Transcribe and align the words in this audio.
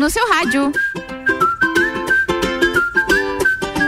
no 0.00 0.08
seu 0.08 0.26
rádio. 0.30 0.72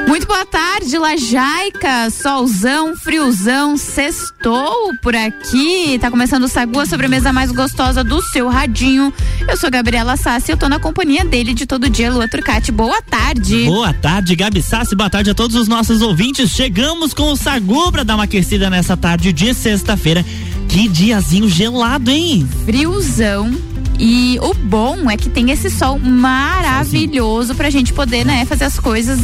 Muito 0.07 0.27
boa 0.27 0.45
tarde, 0.45 0.99
Lajaica. 0.99 2.11
Solzão, 2.11 2.95
friozão, 2.95 3.79
sextou 3.79 4.93
por 5.01 5.17
aqui. 5.17 5.99
Tá 5.99 6.11
começando 6.11 6.45
o 6.45 6.49
Sagu, 6.49 6.81
a 6.81 6.85
sobremesa 6.85 7.33
mais 7.33 7.51
gostosa 7.51 8.05
do 8.05 8.21
seu 8.21 8.47
radinho. 8.47 9.11
Eu 9.49 9.57
sou 9.57 9.71
Gabriela 9.71 10.19
Sassi 10.19 10.51
e 10.51 10.53
eu 10.53 10.59
tô 10.59 10.69
na 10.69 10.79
companhia 10.79 11.25
dele 11.25 11.55
de 11.55 11.65
todo 11.65 11.89
dia, 11.89 12.13
Lua 12.13 12.29
Turcati. 12.29 12.71
Boa 12.71 13.01
tarde. 13.01 13.65
Boa 13.65 13.95
tarde, 13.95 14.37
Gabi 14.37 14.61
Sassi. 14.61 14.95
Boa 14.95 15.09
tarde 15.09 15.31
a 15.31 15.35
todos 15.35 15.57
os 15.57 15.67
nossos 15.67 16.03
ouvintes. 16.03 16.51
Chegamos 16.51 17.15
com 17.15 17.33
o 17.33 17.37
Sagu 17.37 17.91
pra 17.91 18.03
dar 18.03 18.17
uma 18.17 18.25
aquecida 18.25 18.69
nessa 18.69 18.99
tarde 18.99 19.33
de 19.33 19.55
sexta-feira. 19.55 20.23
Que 20.69 20.89
diazinho 20.89 21.49
gelado, 21.49 22.11
hein? 22.11 22.47
Friozão. 22.67 23.72
E 23.99 24.39
o 24.41 24.55
bom 24.55 25.11
é 25.11 25.17
que 25.17 25.29
tem 25.29 25.51
esse 25.51 25.71
sol 25.71 25.99
maravilhoso 25.99 27.55
pra 27.55 27.71
gente 27.71 27.93
poder, 27.93 28.25
né, 28.25 28.45
fazer 28.47 28.65
as 28.65 28.79
coisas 28.79 29.21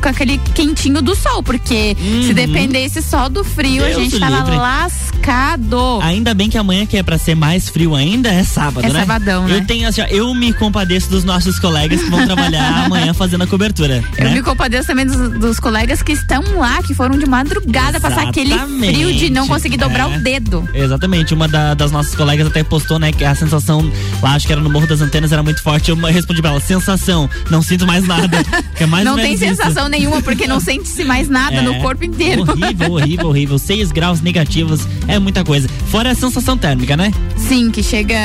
com 0.00 0.08
aquele 0.08 0.38
quentinho 0.54 1.02
do 1.02 1.14
sol, 1.14 1.42
porque 1.42 1.96
uhum. 1.98 2.22
se 2.22 2.34
dependesse 2.34 3.02
só 3.02 3.28
do 3.28 3.42
frio, 3.44 3.82
Deus 3.82 3.96
a 3.96 4.00
gente 4.00 4.18
tava 4.18 4.38
livre. 4.38 4.56
lascado. 4.56 6.00
Ainda 6.02 6.34
bem 6.34 6.48
que 6.48 6.58
amanhã, 6.58 6.86
que 6.86 6.96
é 6.96 7.02
pra 7.02 7.18
ser 7.18 7.34
mais 7.34 7.68
frio 7.68 7.94
ainda, 7.94 8.28
é 8.28 8.44
sábado, 8.44 8.86
é 8.86 8.92
né? 8.92 9.00
sabadão, 9.00 9.46
né? 9.46 9.56
Eu 9.56 9.66
tenho 9.66 9.88
assim, 9.88 10.00
ó, 10.00 10.06
eu 10.06 10.34
me 10.34 10.52
compadeço 10.52 11.10
dos 11.10 11.24
nossos 11.24 11.58
colegas 11.58 12.02
que 12.02 12.10
vão 12.10 12.24
trabalhar 12.26 12.84
amanhã 12.84 13.12
fazendo 13.14 13.42
a 13.42 13.46
cobertura. 13.46 14.02
Eu 14.18 14.24
né? 14.24 14.34
me 14.34 14.42
compadeço 14.42 14.86
também 14.86 15.06
dos, 15.06 15.38
dos, 15.38 15.60
colegas 15.60 16.02
que 16.02 16.12
estão 16.12 16.42
lá, 16.56 16.82
que 16.82 16.94
foram 16.94 17.18
de 17.18 17.26
madrugada 17.26 17.98
Exatamente. 17.98 18.00
passar 18.00 18.28
aquele 18.28 18.86
frio 18.86 19.12
de 19.12 19.30
não 19.30 19.46
conseguir 19.48 19.76
dobrar 19.76 20.10
é. 20.10 20.16
o 20.16 20.20
dedo. 20.20 20.68
Exatamente, 20.74 21.34
uma 21.34 21.48
da, 21.48 21.74
das 21.74 21.90
nossas 21.90 22.14
colegas 22.14 22.46
até 22.46 22.62
postou, 22.62 22.98
né, 22.98 23.12
que 23.12 23.24
a 23.24 23.34
sensação 23.34 23.90
lá, 24.22 24.34
acho 24.34 24.46
que 24.46 24.52
era 24.52 24.60
no 24.60 24.70
Morro 24.70 24.86
das 24.86 25.00
Antenas, 25.00 25.32
era 25.32 25.42
muito 25.42 25.62
forte. 25.62 25.90
Eu 25.90 25.96
respondi 25.96 26.40
pra 26.40 26.50
ela, 26.50 26.60
sensação, 26.60 27.28
não 27.50 27.62
sinto 27.62 27.86
mais 27.86 28.06
nada. 28.06 28.44
Que 28.76 28.84
é 28.84 28.86
mais 28.86 29.04
não 29.04 29.16
tem 29.16 29.36
sensação 29.48 29.88
nenhuma, 29.88 30.22
porque 30.22 30.46
não 30.46 30.60
sente-se 30.60 31.04
mais 31.04 31.28
nada 31.28 31.56
é, 31.56 31.62
no 31.62 31.80
corpo 31.80 32.04
inteiro. 32.04 32.42
Horrível, 32.42 32.92
horrível, 32.92 33.28
horrível. 33.28 33.58
6 33.58 33.92
graus 33.92 34.20
negativos 34.20 34.86
é 35.08 35.18
muita 35.18 35.44
coisa. 35.44 35.68
Fora 35.90 36.10
a 36.10 36.14
sensação 36.14 36.56
térmica, 36.56 36.96
né? 36.96 37.12
Sim, 37.36 37.70
que 37.70 37.82
chega 37.82 38.16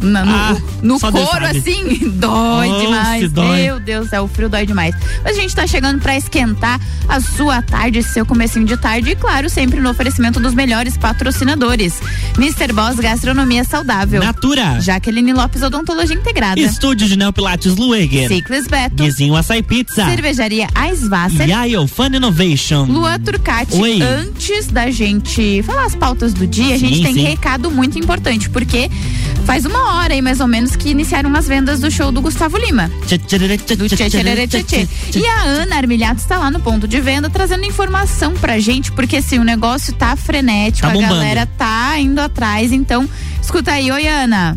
na, 0.00 0.24
no, 0.24 0.34
ah, 0.34 0.56
no 0.82 1.00
couro 1.00 1.44
assim, 1.44 2.10
dói 2.14 2.68
oh, 2.70 2.80
demais. 2.80 3.32
Dói. 3.32 3.62
Meu 3.62 3.80
Deus, 3.80 4.12
é 4.12 4.20
o 4.20 4.28
frio 4.28 4.48
dói 4.48 4.66
demais. 4.66 4.94
Mas 5.24 5.36
a 5.36 5.40
gente 5.40 5.54
tá 5.54 5.66
chegando 5.66 6.00
para 6.00 6.16
esquentar 6.16 6.80
a 7.08 7.20
sua 7.20 7.62
tarde, 7.62 8.02
seu 8.02 8.26
comecinho 8.26 8.66
de 8.66 8.76
tarde 8.76 9.10
e 9.10 9.16
claro, 9.16 9.48
sempre 9.48 9.80
no 9.80 9.90
oferecimento 9.90 10.40
dos 10.40 10.54
melhores 10.54 10.96
patrocinadores. 10.96 12.00
Mr. 12.36 12.72
Boss 12.72 12.96
Gastronomia 12.96 13.64
Saudável. 13.64 14.22
Natura. 14.22 14.80
Jaqueline 14.80 15.32
Lopes 15.32 15.62
Odontologia 15.62 16.16
Integrada. 16.16 16.60
Estúdio 16.60 17.08
de 17.08 17.16
Neopilates 17.16 17.76
Lueger. 17.76 18.28
Ciclis 18.28 18.66
Beto. 18.66 18.96
Guizinho 18.96 19.36
Açaí 19.36 19.62
Pizza. 19.62 20.04
Cervejaria 20.04 20.57
Eisvasser. 20.88 21.48
Yayo 21.48 21.86
Fun 21.86 22.06
Innovation. 22.06 22.84
Lua 22.84 23.18
Turcati. 23.18 23.76
Oi. 23.76 24.00
Antes 24.02 24.66
da 24.66 24.90
gente 24.90 25.62
falar 25.62 25.84
as 25.84 25.94
pautas 25.94 26.32
do 26.32 26.46
dia, 26.46 26.74
a 26.74 26.78
gente 26.78 26.96
sim, 26.96 27.02
tem 27.02 27.14
sim. 27.14 27.22
recado 27.22 27.70
muito 27.70 27.98
importante, 27.98 28.48
porque 28.50 28.90
faz 29.44 29.64
uma 29.64 29.94
hora 29.94 30.14
aí 30.14 30.22
mais 30.22 30.40
ou 30.40 30.46
menos 30.46 30.76
que 30.76 30.90
iniciaram 30.90 31.34
as 31.34 31.46
vendas 31.46 31.80
do 31.80 31.90
show 31.90 32.10
do 32.10 32.20
Gustavo 32.20 32.56
Lima. 32.56 32.88
Do 32.88 33.06
E 35.14 35.26
a 35.26 35.42
Ana 35.42 35.76
Armilhato 35.76 36.20
está 36.20 36.38
lá 36.38 36.50
no 36.50 36.60
ponto 36.60 36.86
de 36.86 37.00
venda 37.00 37.30
trazendo 37.30 37.64
informação 37.64 38.34
pra 38.34 38.58
gente, 38.58 38.92
porque 38.92 39.16
assim, 39.16 39.38
o 39.38 39.44
negócio 39.44 39.92
tá 39.94 40.16
frenético, 40.16 40.86
tá 40.86 40.92
a 40.92 40.96
galera 40.96 41.46
tá 41.46 41.98
indo 41.98 42.20
atrás, 42.20 42.72
então 42.72 43.08
escuta 43.40 43.72
aí, 43.72 43.90
oi 43.90 44.06
Ana. 44.06 44.56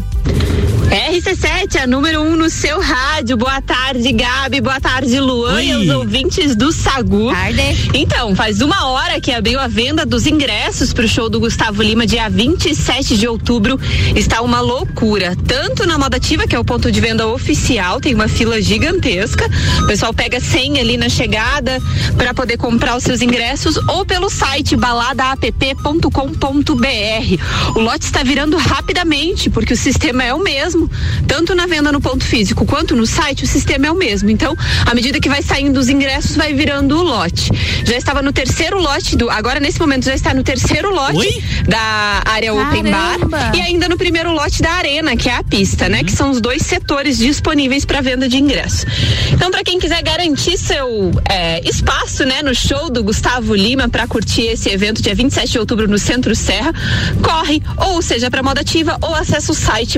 RC7, 0.91 1.81
a 1.81 1.87
número 1.87 2.21
1 2.21 2.25
um 2.25 2.35
no 2.35 2.49
seu 2.49 2.81
rádio. 2.81 3.37
Boa 3.37 3.61
tarde, 3.61 4.11
Gabi. 4.11 4.59
Boa 4.59 4.81
tarde, 4.81 5.17
Luan 5.21 5.55
Oi. 5.55 5.67
e 5.67 5.75
os 5.75 5.89
ouvintes 5.89 6.53
do 6.53 6.69
Sagu. 6.73 7.31
Tarde. 7.31 7.61
Então, 7.93 8.35
faz 8.35 8.61
uma 8.61 8.89
hora 8.89 9.21
que 9.21 9.31
abriu 9.31 9.57
a 9.57 9.69
venda 9.69 10.05
dos 10.05 10.27
ingressos 10.27 10.91
para 10.91 11.05
o 11.05 11.07
show 11.07 11.29
do 11.29 11.39
Gustavo 11.39 11.81
Lima, 11.81 12.05
dia 12.05 12.29
27 12.29 13.15
de 13.15 13.25
outubro. 13.25 13.79
Está 14.17 14.41
uma 14.41 14.59
loucura. 14.59 15.33
Tanto 15.47 15.87
na 15.87 15.97
Moda 15.97 16.17
Ativa, 16.17 16.45
que 16.45 16.55
é 16.55 16.59
o 16.59 16.65
ponto 16.65 16.91
de 16.91 16.99
venda 16.99 17.25
oficial, 17.25 18.01
tem 18.01 18.13
uma 18.13 18.27
fila 18.27 18.61
gigantesca. 18.61 19.49
O 19.83 19.87
pessoal 19.87 20.13
pega 20.13 20.41
100 20.41 20.77
ali 20.77 20.97
na 20.97 21.07
chegada 21.07 21.79
para 22.17 22.33
poder 22.33 22.57
comprar 22.57 22.97
os 22.97 23.03
seus 23.03 23.21
ingressos 23.21 23.77
ou 23.87 24.05
pelo 24.05 24.29
site 24.29 24.75
baladaapp.com.br. 24.75 27.75
O 27.75 27.79
lote 27.79 28.05
está 28.05 28.23
virando 28.23 28.57
rapidamente, 28.57 29.49
porque 29.49 29.73
o 29.73 29.77
sistema 29.77 30.23
é 30.23 30.33
o 30.33 30.43
mesmo, 30.43 30.80
tanto 31.27 31.55
na 31.55 31.65
venda 31.65 31.91
no 31.91 32.01
ponto 32.01 32.23
físico 32.23 32.65
quanto 32.65 32.95
no 32.95 33.05
site, 33.05 33.43
o 33.43 33.47
sistema 33.47 33.87
é 33.87 33.91
o 33.91 33.95
mesmo. 33.95 34.29
Então, 34.29 34.55
à 34.85 34.93
medida 34.93 35.19
que 35.19 35.29
vai 35.29 35.41
saindo 35.41 35.79
os 35.79 35.89
ingressos, 35.89 36.35
vai 36.35 36.53
virando 36.53 36.97
o 36.97 37.03
lote. 37.03 37.51
Já 37.85 37.97
estava 37.97 38.21
no 38.21 38.31
terceiro 38.31 38.79
lote 38.79 39.15
do, 39.15 39.29
agora 39.29 39.59
nesse 39.59 39.79
momento 39.79 40.05
já 40.05 40.13
está 40.13 40.33
no 40.33 40.43
terceiro 40.43 40.93
lote 40.93 41.17
Oi? 41.17 41.43
da 41.67 42.21
área 42.25 42.53
Caramba. 42.53 42.69
open 42.69 42.91
bar 42.91 43.55
e 43.55 43.61
ainda 43.61 43.87
no 43.89 43.97
primeiro 43.97 44.31
lote 44.31 44.61
da 44.61 44.71
arena, 44.71 45.15
que 45.15 45.29
é 45.29 45.35
a 45.35 45.43
pista, 45.43 45.89
né, 45.89 46.03
que 46.03 46.11
são 46.11 46.31
os 46.31 46.39
dois 46.39 46.61
setores 46.61 47.17
disponíveis 47.17 47.85
para 47.85 48.01
venda 48.01 48.27
de 48.27 48.37
ingresso. 48.37 48.85
Então, 49.31 49.51
para 49.51 49.63
quem 49.63 49.79
quiser 49.79 50.01
garantir 50.01 50.57
seu 50.57 51.11
é, 51.29 51.67
espaço, 51.67 52.25
né, 52.25 52.41
no 52.41 52.53
show 52.53 52.89
do 52.89 53.03
Gustavo 53.03 53.55
Lima 53.55 53.89
para 53.89 54.07
curtir 54.07 54.47
esse 54.47 54.69
evento 54.69 55.01
dia 55.01 55.15
27 55.15 55.51
de 55.51 55.59
outubro 55.59 55.87
no 55.87 55.97
Centro 55.97 56.35
Serra, 56.35 56.73
corre 57.21 57.61
ou 57.77 58.01
seja 58.01 58.29
para 58.29 58.43
moda 58.43 58.61
ativa 58.61 58.97
ou 59.01 59.15
acessa 59.15 59.51
o 59.51 59.55
site 59.55 59.97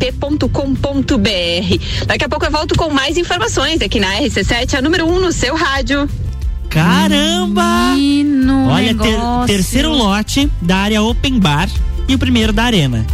baladaapp.com.br. 0.00 2.06
Daqui 2.06 2.24
a 2.24 2.28
pouco 2.28 2.46
eu 2.46 2.50
volto 2.50 2.74
com 2.76 2.88
mais 2.90 3.16
informações 3.18 3.80
aqui 3.82 4.00
na 4.00 4.08
RC7, 4.16 4.78
a 4.78 4.82
número 4.82 5.06
1 5.06 5.12
um 5.12 5.20
no 5.20 5.32
seu 5.32 5.54
rádio. 5.54 6.08
Caramba! 6.70 7.92
Menino, 7.94 8.68
Olha, 8.68 8.94
ter- 8.94 9.18
terceiro 9.46 9.90
lote 9.90 10.50
da 10.62 10.78
área 10.78 11.02
Open 11.02 11.38
Bar 11.38 11.68
e 12.08 12.14
o 12.14 12.18
primeiro 12.18 12.52
da 12.52 12.64
Arena. 12.64 13.04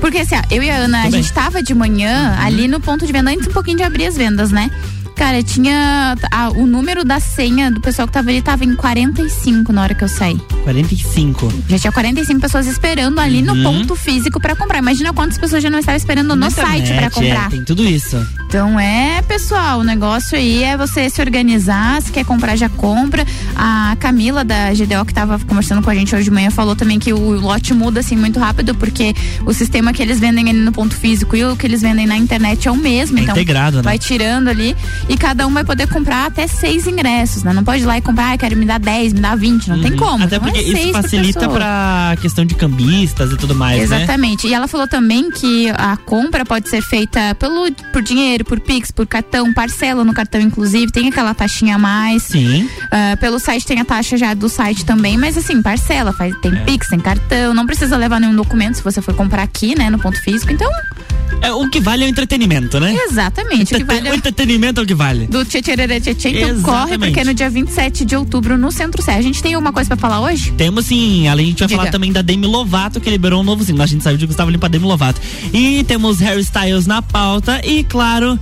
Porque 0.00 0.18
assim, 0.18 0.36
ó, 0.36 0.42
eu 0.50 0.62
e 0.62 0.70
a 0.70 0.76
Ana, 0.76 1.00
a 1.00 1.02
bem. 1.02 1.10
gente 1.10 1.32
tava 1.32 1.60
de 1.60 1.74
manhã 1.74 2.36
ali 2.40 2.68
no 2.68 2.78
ponto 2.78 3.04
de 3.04 3.12
venda, 3.12 3.32
antes 3.32 3.48
um 3.48 3.52
pouquinho 3.52 3.78
de 3.78 3.82
abrir 3.82 4.06
as 4.06 4.16
vendas, 4.16 4.52
né? 4.52 4.70
Cara, 5.18 5.42
tinha. 5.42 6.14
a- 6.30 6.50
o 6.50 6.64
número 6.66 7.04
da 7.04 7.18
senha 7.20 7.70
do 7.70 7.80
pessoal 7.80 8.06
que 8.06 8.14
tava 8.14 8.30
ali 8.30 8.40
tava 8.40 8.64
em 8.64 8.74
45 8.76 9.72
na 9.72 9.82
hora 9.82 9.94
que 9.94 10.04
eu 10.04 10.08
saí. 10.08 10.36
45. 10.62 11.52
Já 11.68 11.78
tinha 11.78 11.92
45 11.92 12.40
pessoas 12.40 12.66
esperando 12.66 13.18
ali 13.18 13.42
no 13.42 13.52
Uhum. 13.52 13.62
ponto 13.64 13.96
físico 13.96 14.40
pra 14.40 14.54
comprar. 14.54 14.78
Imagina 14.78 15.12
quantas 15.12 15.36
pessoas 15.36 15.62
já 15.62 15.68
não 15.68 15.78
estavam 15.80 15.96
esperando 15.96 16.28
no 16.28 16.36
Na 16.36 16.50
site 16.50 16.64
pra 16.64 16.76
internet, 16.78 17.12
comprar. 17.14 17.46
É, 17.46 17.50
tem 17.50 17.64
tudo 17.64 17.84
isso. 17.84 18.16
Então 18.48 18.80
é, 18.80 19.20
pessoal, 19.28 19.80
o 19.80 19.84
negócio 19.84 20.34
aí 20.34 20.62
é 20.64 20.74
você 20.74 21.10
se 21.10 21.20
organizar, 21.20 22.00
se 22.00 22.10
quer 22.10 22.24
comprar, 22.24 22.56
já 22.56 22.70
compra. 22.70 23.22
A 23.54 23.94
Camila 24.00 24.42
da 24.42 24.72
GDO 24.72 25.04
que 25.04 25.12
tava 25.12 25.38
conversando 25.40 25.82
com 25.82 25.90
a 25.90 25.94
gente 25.94 26.14
hoje 26.14 26.24
de 26.24 26.30
manhã 26.30 26.50
falou 26.50 26.74
também 26.74 26.98
que 26.98 27.12
o 27.12 27.38
lote 27.38 27.74
muda 27.74 28.00
assim 28.00 28.16
muito 28.16 28.40
rápido, 28.40 28.74
porque 28.74 29.14
o 29.44 29.52
sistema 29.52 29.92
que 29.92 30.00
eles 30.00 30.18
vendem 30.18 30.48
ali 30.48 30.58
no 30.58 30.72
ponto 30.72 30.96
físico 30.96 31.36
e 31.36 31.44
o 31.44 31.56
que 31.56 31.66
eles 31.66 31.82
vendem 31.82 32.06
na 32.06 32.16
internet 32.16 32.66
é 32.66 32.70
o 32.70 32.76
mesmo. 32.76 33.18
É 33.18 33.22
então 33.22 33.34
integrado, 33.34 33.76
né? 33.76 33.82
vai 33.82 33.98
tirando 33.98 34.48
ali 34.48 34.74
e 35.10 35.16
cada 35.18 35.46
um 35.46 35.52
vai 35.52 35.62
poder 35.62 35.86
comprar 35.86 36.24
até 36.24 36.46
seis 36.46 36.86
ingressos, 36.86 37.42
né? 37.42 37.52
Não 37.52 37.62
pode 37.62 37.82
ir 37.82 37.86
lá 37.86 37.98
e 37.98 38.00
comprar, 38.00 38.32
ah, 38.32 38.38
quero 38.38 38.56
me 38.56 38.64
dar 38.64 38.80
10, 38.80 39.12
me 39.12 39.20
dar 39.20 39.36
20, 39.36 39.68
não 39.68 39.82
tem 39.82 39.90
Uhum. 39.90 39.96
como. 39.98 40.24
Até 40.24 40.36
Então 40.36 40.48
é 40.48 40.52
porque 40.52 40.64
seis 40.72 40.84
isso 40.86 40.92
facilita 40.94 41.46
pra 41.50 42.16
questão 42.18 42.46
de 42.46 42.54
cambistas 42.54 43.30
e 43.30 43.36
tudo 43.36 43.54
mais, 43.54 43.90
né? 43.90 43.98
Exatamente. 43.98 44.46
E 44.46 44.54
ela 44.54 44.66
falou 44.66 44.88
também 44.88 45.30
que 45.30 45.68
a 45.76 45.98
compra 45.98 46.46
pode 46.46 46.70
ser 46.70 46.80
feita 46.80 47.34
pelo, 47.38 47.70
por 47.92 48.00
dinheiro, 48.00 48.37
por 48.44 48.60
Pix, 48.60 48.90
por 48.90 49.06
cartão, 49.06 49.52
parcela 49.52 50.04
no 50.04 50.12
cartão, 50.14 50.40
inclusive, 50.40 50.90
tem 50.92 51.08
aquela 51.08 51.34
taxinha 51.34 51.76
a 51.76 51.78
mais. 51.78 52.24
Sim. 52.24 52.68
Ah, 52.90 53.16
pelo 53.20 53.38
site 53.38 53.66
tem 53.66 53.80
a 53.80 53.84
taxa 53.84 54.16
já 54.16 54.34
do 54.34 54.48
site 54.48 54.84
também, 54.84 55.16
mas 55.16 55.36
assim, 55.36 55.60
parcela, 55.62 56.12
faz, 56.12 56.34
tem 56.40 56.52
É. 56.52 56.64
Pix, 56.64 56.88
tem 56.88 56.98
cartão, 57.00 57.54
não 57.54 57.66
precisa 57.66 57.96
levar 57.96 58.20
nenhum 58.20 58.34
documento 58.34 58.76
se 58.76 58.82
você 58.82 59.00
for 59.00 59.14
comprar 59.14 59.42
aqui, 59.42 59.76
né, 59.78 59.90
no 59.90 59.98
ponto 59.98 60.20
físico. 60.22 60.52
Então, 60.52 60.70
É, 61.40 61.52
o 61.52 61.68
que 61.70 61.80
vale 61.80 62.04
é 62.04 62.06
o 62.06 62.10
entretenimento, 62.10 62.80
né? 62.80 62.96
exatamente. 63.08 63.58
O 63.60 63.62
Entreten- 63.76 63.84
vale 63.86 64.10
O 64.10 64.14
entretenimento 64.14 64.80
é 64.80 64.82
o 64.82 64.86
que 64.86 64.94
vale. 64.94 65.26
do 65.26 65.44
tchê-tchê-rê, 65.44 66.00
tchê-tchê. 66.00 66.28
Então 66.30 66.60
corre, 66.62 66.78
Exatamente. 66.84 66.98
porque 66.98 67.20
é 67.20 67.24
no 67.24 67.34
dia 67.34 67.48
27 67.50 68.04
de 68.04 68.16
outubro 68.16 68.58
no 68.58 68.70
Centro 68.72 69.00
Sé. 69.02 69.14
A 69.14 69.22
gente 69.22 69.42
tem 69.42 69.54
alguma 69.54 69.72
coisa 69.72 69.88
pra 69.88 69.96
falar 69.96 70.20
hoje? 70.20 70.50
Temos 70.52 70.86
sim, 70.86 71.28
além 71.28 71.46
a 71.46 71.48
gente 71.50 71.58
vai 71.60 71.68
Diga. 71.68 71.78
falar 71.80 71.90
também 71.90 72.12
da 72.12 72.22
Demi 72.22 72.46
Lovato, 72.46 73.00
que 73.00 73.08
liberou 73.10 73.40
um 73.40 73.44
novo 73.44 73.62
single. 73.64 73.82
A 73.82 73.86
gente 73.86 74.02
saiu 74.02 74.16
de 74.16 74.26
Gustavo 74.26 74.50
Limpa 74.50 74.68
Demi 74.68 74.84
Lovato. 74.86 75.20
E 75.52 75.84
temos 75.84 76.18
Harry 76.20 76.40
Styles 76.40 76.86
na 76.86 77.00
pauta 77.02 77.60
e, 77.64 77.84
claro, 77.84 78.38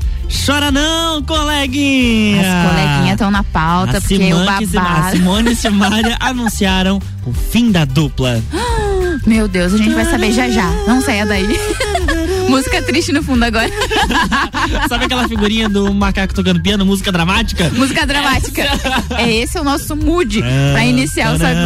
chora 0.47 0.71
não, 0.73 1.23
coleguinha! 1.23 2.41
As 2.41 2.71
coleguinhas 2.71 3.13
estão 3.13 3.31
na 3.31 3.43
pauta, 3.43 3.99
A 3.99 4.01
porque 4.01 4.15
o 4.15 4.19
Simone, 4.19 4.65
e 4.65 4.67
Sim- 4.67 4.77
a 4.79 4.81
babado. 4.83 5.17
Simone 5.17 5.53
e 5.53 5.57
Simária 5.57 6.17
anunciaram 6.21 7.01
o 7.27 7.33
fim 7.33 7.71
da 7.71 7.85
dupla. 7.85 8.43
Meu 9.27 9.49
Deus, 9.49 9.75
a 9.75 9.79
gente 9.79 9.95
vai 9.95 10.05
saber 10.05 10.31
já 10.33 10.49
já. 10.49 10.71
Não 10.87 11.01
saia 11.01 11.27
daí. 11.27 11.47
Música 12.49 12.83
triste 12.83 13.13
no 13.13 13.23
fundo 13.23 13.45
agora. 13.45 13.71
Sabe 14.89 15.05
aquela 15.07 15.29
figurinha 15.29 15.69
do 15.69 15.93
macaco 15.93 16.35
tocando 16.35 16.61
piano, 16.61 16.85
música 16.85 17.11
dramática? 17.13 17.71
Música 17.71 18.07
dramática. 18.07 18.63
É 19.19 19.33
esse 19.33 19.59
o 19.59 19.65
nosso 19.65 19.97
mood 19.97 20.43
pra 20.73 20.85
iniciar 20.85 21.35
o 21.35 21.39
Sagu. 21.39 21.61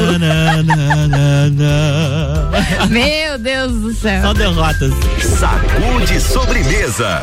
Sagu. 2.70 2.88
Meu 2.90 3.38
Deus 3.38 3.72
do 3.72 3.94
céu. 3.94 4.22
Só 4.22 4.32
derrotas. 4.32 4.92
Sacude 5.38 6.20
sobremesa. 6.20 7.22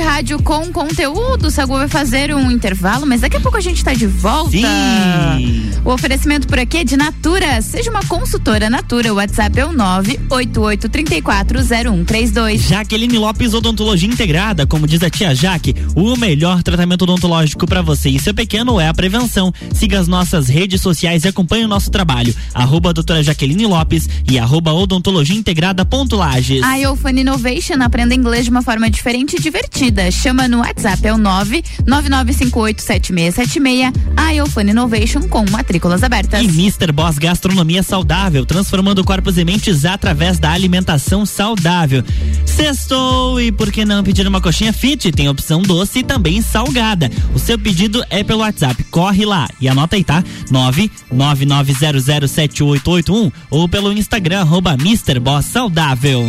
Rádio 0.00 0.40
com 0.42 0.72
conteúdo. 0.72 1.48
O 1.48 1.50
Sagu 1.50 1.76
vai 1.76 1.88
fazer 1.88 2.32
um 2.34 2.50
intervalo, 2.50 3.04
mas 3.04 3.20
daqui 3.20 3.36
a 3.36 3.40
pouco 3.40 3.56
a 3.56 3.60
gente 3.60 3.82
tá 3.82 3.92
de 3.92 4.06
volta. 4.06 4.52
Sim. 4.52 5.70
O 5.84 5.90
oferecimento 5.90 6.46
por 6.46 6.56
aqui 6.58 6.78
é 6.78 6.84
de 6.84 6.96
Natura. 6.96 7.60
Seja 7.60 7.90
uma 7.90 8.04
consultora 8.04 8.70
Natura. 8.70 9.12
O 9.12 9.16
WhatsApp 9.16 9.58
é 9.58 9.64
o 9.64 9.70
988340132. 9.70 12.58
Jaqueline 12.58 13.18
Lopes 13.18 13.54
Odontologia 13.54 14.08
Integrada, 14.08 14.66
como 14.66 14.86
diz 14.86 15.02
a 15.02 15.10
tia 15.10 15.34
Jaque, 15.34 15.74
o 15.96 16.16
melhor 16.16 16.62
tratamento 16.62 17.02
odontológico 17.02 17.66
para 17.66 17.82
você 17.82 18.10
e 18.10 18.20
seu 18.20 18.34
pequeno 18.34 18.78
é 18.78 18.86
a 18.86 18.94
prevenção. 18.94 19.52
Siga 19.74 19.98
as 19.98 20.06
nossas 20.06 20.48
redes 20.48 20.80
sociais 20.80 21.24
e 21.24 21.28
acompanhe 21.28 21.64
o 21.64 21.68
nosso 21.68 21.90
trabalho. 21.90 22.32
Arroba 22.54 22.92
doutora 22.92 23.20
Jaqueline 23.22 23.66
Lopes 23.66 24.08
e 24.30 24.38
arroba 24.38 24.72
odontologia 24.72 25.36
integrada 25.36 25.84
ponto 25.84 26.14
Lages. 26.14 26.62
A 26.62 26.76
Iofan 26.76 27.10
Innovation 27.12 27.82
aprenda 27.82 28.14
inglês 28.14 28.44
de 28.44 28.50
uma 28.50 28.62
forma 28.62 28.90
diferente 28.90 29.39
divertida. 29.40 30.10
Chama 30.10 30.46
no 30.46 30.58
WhatsApp, 30.58 31.06
é 31.06 31.12
o 31.12 31.16
999587676. 31.16 33.94
A 34.16 34.32
Iofan 34.32 34.64
Innovation 34.64 35.22
com 35.22 35.44
matrículas 35.50 36.02
abertas. 36.02 36.42
E 36.42 36.44
Mr. 36.44 36.92
Boss 36.92 37.16
Gastronomia 37.18 37.82
Saudável, 37.82 38.44
transformando 38.46 39.02
corpos 39.02 39.38
e 39.38 39.44
mentes 39.44 39.84
através 39.84 40.38
da 40.38 40.52
alimentação 40.52 41.26
saudável. 41.26 42.04
Sextou 42.44 43.40
e 43.40 43.50
por 43.50 43.72
que 43.72 43.84
não 43.84 44.04
pedir 44.04 44.26
uma 44.26 44.40
coxinha 44.40 44.72
fit? 44.72 45.12
Tem 45.12 45.28
opção 45.28 45.62
doce 45.62 45.98
e 46.00 46.04
também 46.04 46.42
salgada. 46.42 47.08
O 47.34 47.38
seu 47.38 47.58
pedido 47.58 48.04
é 48.10 48.22
pelo 48.22 48.40
WhatsApp. 48.40 48.84
Corre 48.84 49.24
lá 49.24 49.48
e 49.60 49.68
anota 49.68 49.96
aí, 49.96 50.04
tá? 50.04 50.22
999007881 50.50 53.32
ou 53.50 53.68
pelo 53.68 53.92
Instagram 53.92 54.40
arroba 54.40 54.74
Mr. 54.74 55.18
Boss 55.18 55.46
Saudável. 55.46 56.28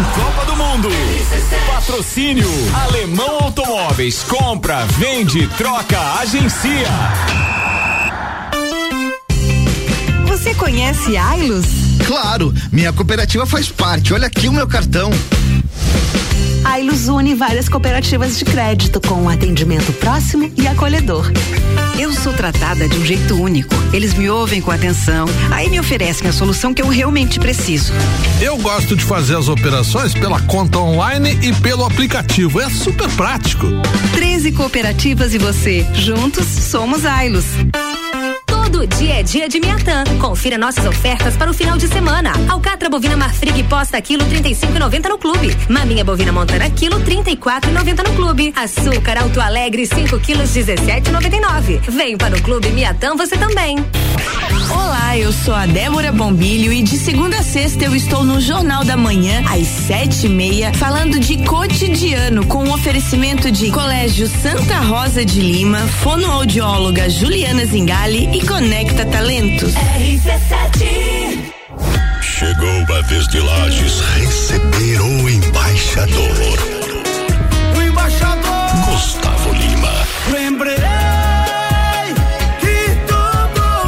Tem 0.00 0.24
Copa 0.24 0.46
do 0.46 0.56
Mundo. 0.56 0.88
Patrocínio 1.66 2.48
Alemão 2.72 3.38
Automóveis. 3.42 4.22
Compra, 4.22 4.86
vende, 4.98 5.46
troca, 5.58 6.00
agencia. 6.20 6.88
Você 10.26 10.54
conhece 10.54 11.18
Ailos? 11.18 11.66
Claro, 12.06 12.54
minha 12.72 12.94
cooperativa 12.94 13.44
faz 13.44 13.68
parte. 13.68 14.14
Olha 14.14 14.28
aqui 14.28 14.48
o 14.48 14.52
meu 14.54 14.66
cartão. 14.66 15.10
A 16.64 16.78
Ilus 16.78 17.08
une 17.08 17.34
várias 17.34 17.68
cooperativas 17.68 18.38
de 18.38 18.44
crédito 18.44 19.00
com 19.00 19.14
um 19.14 19.28
atendimento 19.28 19.92
próximo 19.94 20.52
e 20.56 20.66
acolhedor. 20.66 21.30
Eu 21.98 22.12
sou 22.12 22.32
tratada 22.32 22.88
de 22.88 22.96
um 22.96 23.04
jeito 23.04 23.34
único. 23.34 23.74
Eles 23.92 24.14
me 24.14 24.28
ouvem 24.28 24.60
com 24.60 24.70
atenção, 24.70 25.26
aí 25.50 25.68
me 25.68 25.80
oferecem 25.80 26.28
a 26.28 26.32
solução 26.32 26.72
que 26.72 26.82
eu 26.82 26.88
realmente 26.88 27.38
preciso. 27.38 27.92
Eu 28.40 28.56
gosto 28.58 28.94
de 28.94 29.04
fazer 29.04 29.36
as 29.36 29.48
operações 29.48 30.14
pela 30.14 30.40
conta 30.40 30.78
online 30.78 31.38
e 31.42 31.52
pelo 31.54 31.84
aplicativo. 31.84 32.60
É 32.60 32.68
super 32.68 33.08
prático. 33.10 33.66
13 34.12 34.52
cooperativas 34.52 35.34
e 35.34 35.38
você. 35.38 35.86
Juntos 35.94 36.46
somos 36.46 37.04
Ailos. 37.04 37.44
Todo 38.72 38.86
dia 38.86 39.18
é 39.18 39.22
dia 39.24 39.48
de 39.48 39.58
Miatã. 39.58 40.04
Confira 40.20 40.56
nossas 40.56 40.86
ofertas 40.86 41.36
para 41.36 41.50
o 41.50 41.54
final 41.54 41.76
de 41.76 41.88
semana. 41.88 42.30
Alcatra 42.48 42.88
bovina 42.88 43.16
Marfrig 43.16 43.64
posta 43.64 44.00
quilo 44.00 44.24
35,90 44.26 45.08
no 45.08 45.18
clube. 45.18 45.56
Maminha 45.68 46.04
bovina 46.04 46.30
montana 46.30 46.70
quilo 46.70 47.00
34,90 47.00 48.08
no 48.08 48.14
clube. 48.14 48.52
Açúcar 48.54 49.18
Alto 49.18 49.40
Alegre 49.40 49.84
5 49.86 50.20
quilos 50.20 50.50
17,99. 50.50 51.80
Vem 51.90 52.16
para 52.16 52.36
o 52.36 52.42
clube 52.42 52.68
Miatã 52.68 53.16
você 53.16 53.36
também. 53.36 53.76
Olá, 54.70 55.18
eu 55.18 55.32
sou 55.32 55.52
a 55.52 55.66
Débora 55.66 56.12
Bombilho 56.12 56.72
e 56.72 56.82
de 56.82 56.96
segunda 56.96 57.38
a 57.38 57.42
sexta 57.42 57.84
eu 57.84 57.96
estou 57.96 58.22
no 58.22 58.40
Jornal 58.40 58.84
da 58.84 58.96
Manhã 58.96 59.42
às 59.50 59.66
sete 59.66 60.26
e 60.26 60.28
meia 60.28 60.72
falando 60.74 61.18
de 61.18 61.38
cotidiano 61.38 62.46
com 62.46 62.64
um 62.64 62.72
oferecimento 62.72 63.50
de 63.50 63.70
Colégio 63.72 64.28
Santa 64.28 64.78
Rosa 64.78 65.24
de 65.24 65.40
Lima, 65.40 65.78
fonoaudióloga 66.02 67.10
Juliana 67.10 67.66
Zingali 67.66 68.28
e 68.32 68.46
Conecta 68.60 69.06
Talentos. 69.06 69.72
RC7 69.72 71.50
Chegou 72.20 72.94
a 72.94 73.00
vez 73.00 73.26
de 73.28 73.40
Lages 73.40 74.00
receber 74.18 75.00
o 75.00 75.30
embaixador. 75.30 76.58
O 77.74 77.80
embaixador 77.80 78.84
Gustavo 78.84 79.54
Lima. 79.54 80.06
Lembrei 80.30 80.76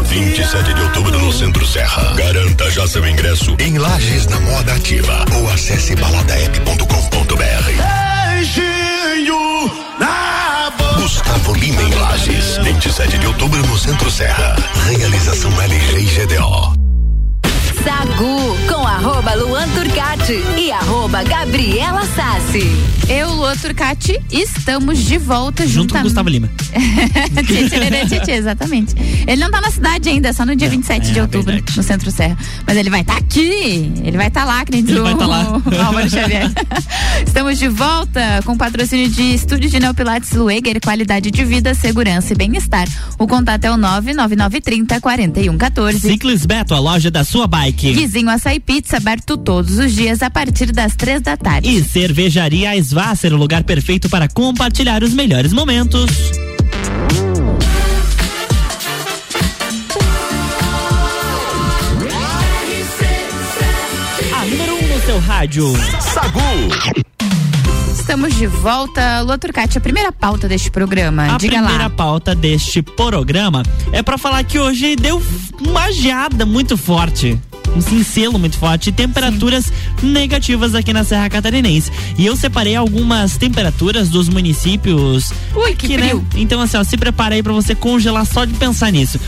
27 0.08 0.72
de 0.72 0.80
outubro 0.80 1.18
no 1.18 1.30
Centro 1.34 1.66
Serra. 1.66 2.14
Garanta 2.14 2.70
já 2.70 2.86
seu 2.86 3.06
ingresso 3.06 3.54
em 3.58 3.76
Lages 3.76 4.26
na 4.26 4.40
Moda 4.40 4.72
Ativa 4.72 5.22
ou 5.36 5.50
acesse 5.50 5.94
baladaep.com.br. 5.96 7.51
Lima 11.54 11.82
em 11.82 11.94
Lages, 11.94 12.58
27 12.58 13.18
de 13.18 13.26
outubro 13.26 13.60
no 13.66 13.78
Centro 13.78 14.10
Serra. 14.10 14.56
Realização 14.88 15.50
LG 15.60 16.26
GDO. 16.26 16.81
Sagu 17.84 18.56
com 18.68 18.86
arroba 18.86 19.34
Luan 19.34 19.68
Turcati 19.70 20.40
e 20.56 20.70
arroba 20.70 21.24
Gabriela 21.24 22.04
Sassi. 22.06 22.62
Eu, 23.08 23.34
Luan 23.34 23.56
Turcati, 23.56 24.20
estamos 24.30 25.00
de 25.00 25.18
volta 25.18 25.66
Junto 25.66 25.74
junto 25.74 25.94
com 25.94 26.02
Gustavo 26.02 26.28
Lima. 26.28 26.48
exatamente. 28.30 28.94
Ele 29.26 29.42
não 29.42 29.50
tá 29.50 29.60
na 29.60 29.70
cidade 29.70 30.08
ainda, 30.08 30.32
só 30.32 30.46
no 30.46 30.54
dia 30.54 30.68
27 30.68 31.12
de 31.12 31.18
é 31.18 31.22
outubro, 31.22 31.52
verdade. 31.52 31.76
no 31.76 31.82
Centro 31.82 32.10
Serra. 32.12 32.38
Mas 32.64 32.76
ele 32.76 32.88
vai 32.88 33.00
estar 33.00 33.16
aqui. 33.16 33.92
Ele 34.04 34.16
vai 34.16 34.28
estar 34.28 34.44
lá, 34.44 34.64
que 34.64 34.72
nem 34.72 34.82
diz 34.82 34.90
Ele 34.92 35.00
o 35.00 35.04
vai 35.04 35.16
tá 35.16 35.26
lá. 35.26 35.42
Álvaro 35.84 36.08
Xavier. 36.08 36.50
Estamos 37.26 37.58
de 37.58 37.68
volta 37.68 38.40
com 38.44 38.56
patrocínio 38.56 39.08
de 39.08 39.34
Estúdio 39.34 39.68
de 39.68 39.80
Neopilates 39.80 40.32
Lueger, 40.32 40.80
qualidade 40.80 41.30
de 41.30 41.44
vida, 41.44 41.74
segurança 41.74 42.32
e 42.32 42.36
bem-estar. 42.36 42.86
O 43.18 43.26
contato 43.26 43.64
é 43.64 43.70
o 43.70 43.76
99930 43.76 45.00
4114. 45.00 46.00
Ciclis 46.00 46.46
Beto, 46.46 46.74
a 46.74 46.78
loja 46.78 47.10
da 47.10 47.24
sua 47.24 47.46
bike. 47.46 47.71
Guizinho 47.72 48.30
Açaí 48.30 48.60
Pizza, 48.60 48.96
aberto 48.98 49.36
todos 49.36 49.78
os 49.78 49.92
dias 49.92 50.22
a 50.22 50.30
partir 50.30 50.72
das 50.72 50.94
três 50.94 51.20
da 51.20 51.36
tarde. 51.36 51.68
E 51.68 51.82
Cervejaria 51.82 52.76
Svasser, 52.76 53.32
o 53.32 53.36
lugar 53.36 53.64
perfeito 53.64 54.08
para 54.08 54.28
compartilhar 54.28 55.02
os 55.02 55.12
melhores 55.12 55.52
momentos. 55.52 56.10
A 64.34 64.44
número 64.46 64.74
1 64.74 64.78
um 64.84 64.88
no 64.94 65.00
seu 65.04 65.18
rádio. 65.20 65.72
Sagu. 66.00 66.40
Estamos 67.92 68.34
de 68.36 68.46
volta. 68.46 69.20
Lua 69.20 69.38
Turcati, 69.38 69.78
a 69.78 69.80
primeira 69.80 70.10
pauta 70.12 70.48
deste 70.48 70.70
programa. 70.70 71.34
A 71.34 71.38
Diga 71.38 71.58
primeira 71.58 71.84
lá. 71.84 71.90
pauta 71.90 72.34
deste 72.34 72.82
programa 72.82 73.62
é 73.92 74.02
pra 74.02 74.18
falar 74.18 74.42
que 74.44 74.58
hoje 74.58 74.96
deu 74.96 75.22
uma 75.60 75.90
geada 75.92 76.44
muito 76.46 76.76
forte. 76.76 77.38
Um 77.74 77.80
cincelo 77.80 78.38
muito 78.38 78.58
forte 78.58 78.90
e 78.90 78.92
temperaturas 78.92 79.72
negativas 80.02 80.74
aqui 80.74 80.92
na 80.92 81.04
Serra 81.04 81.28
Catarinense. 81.30 81.90
E 82.18 82.26
eu 82.26 82.36
separei 82.36 82.76
algumas 82.76 83.36
temperaturas 83.36 84.08
dos 84.08 84.28
municípios. 84.28 85.32
Ui, 85.54 85.74
que 85.74 85.86
aqui, 85.86 85.96
né? 85.96 86.08
frio. 86.08 86.26
Então, 86.36 86.60
assim, 86.60 86.76
ó, 86.76 86.84
se 86.84 86.96
prepara 86.96 87.34
aí 87.34 87.42
pra 87.42 87.52
você 87.52 87.74
congelar 87.74 88.26
só 88.26 88.44
de 88.44 88.54
pensar 88.54 88.90
nisso. 88.90 89.18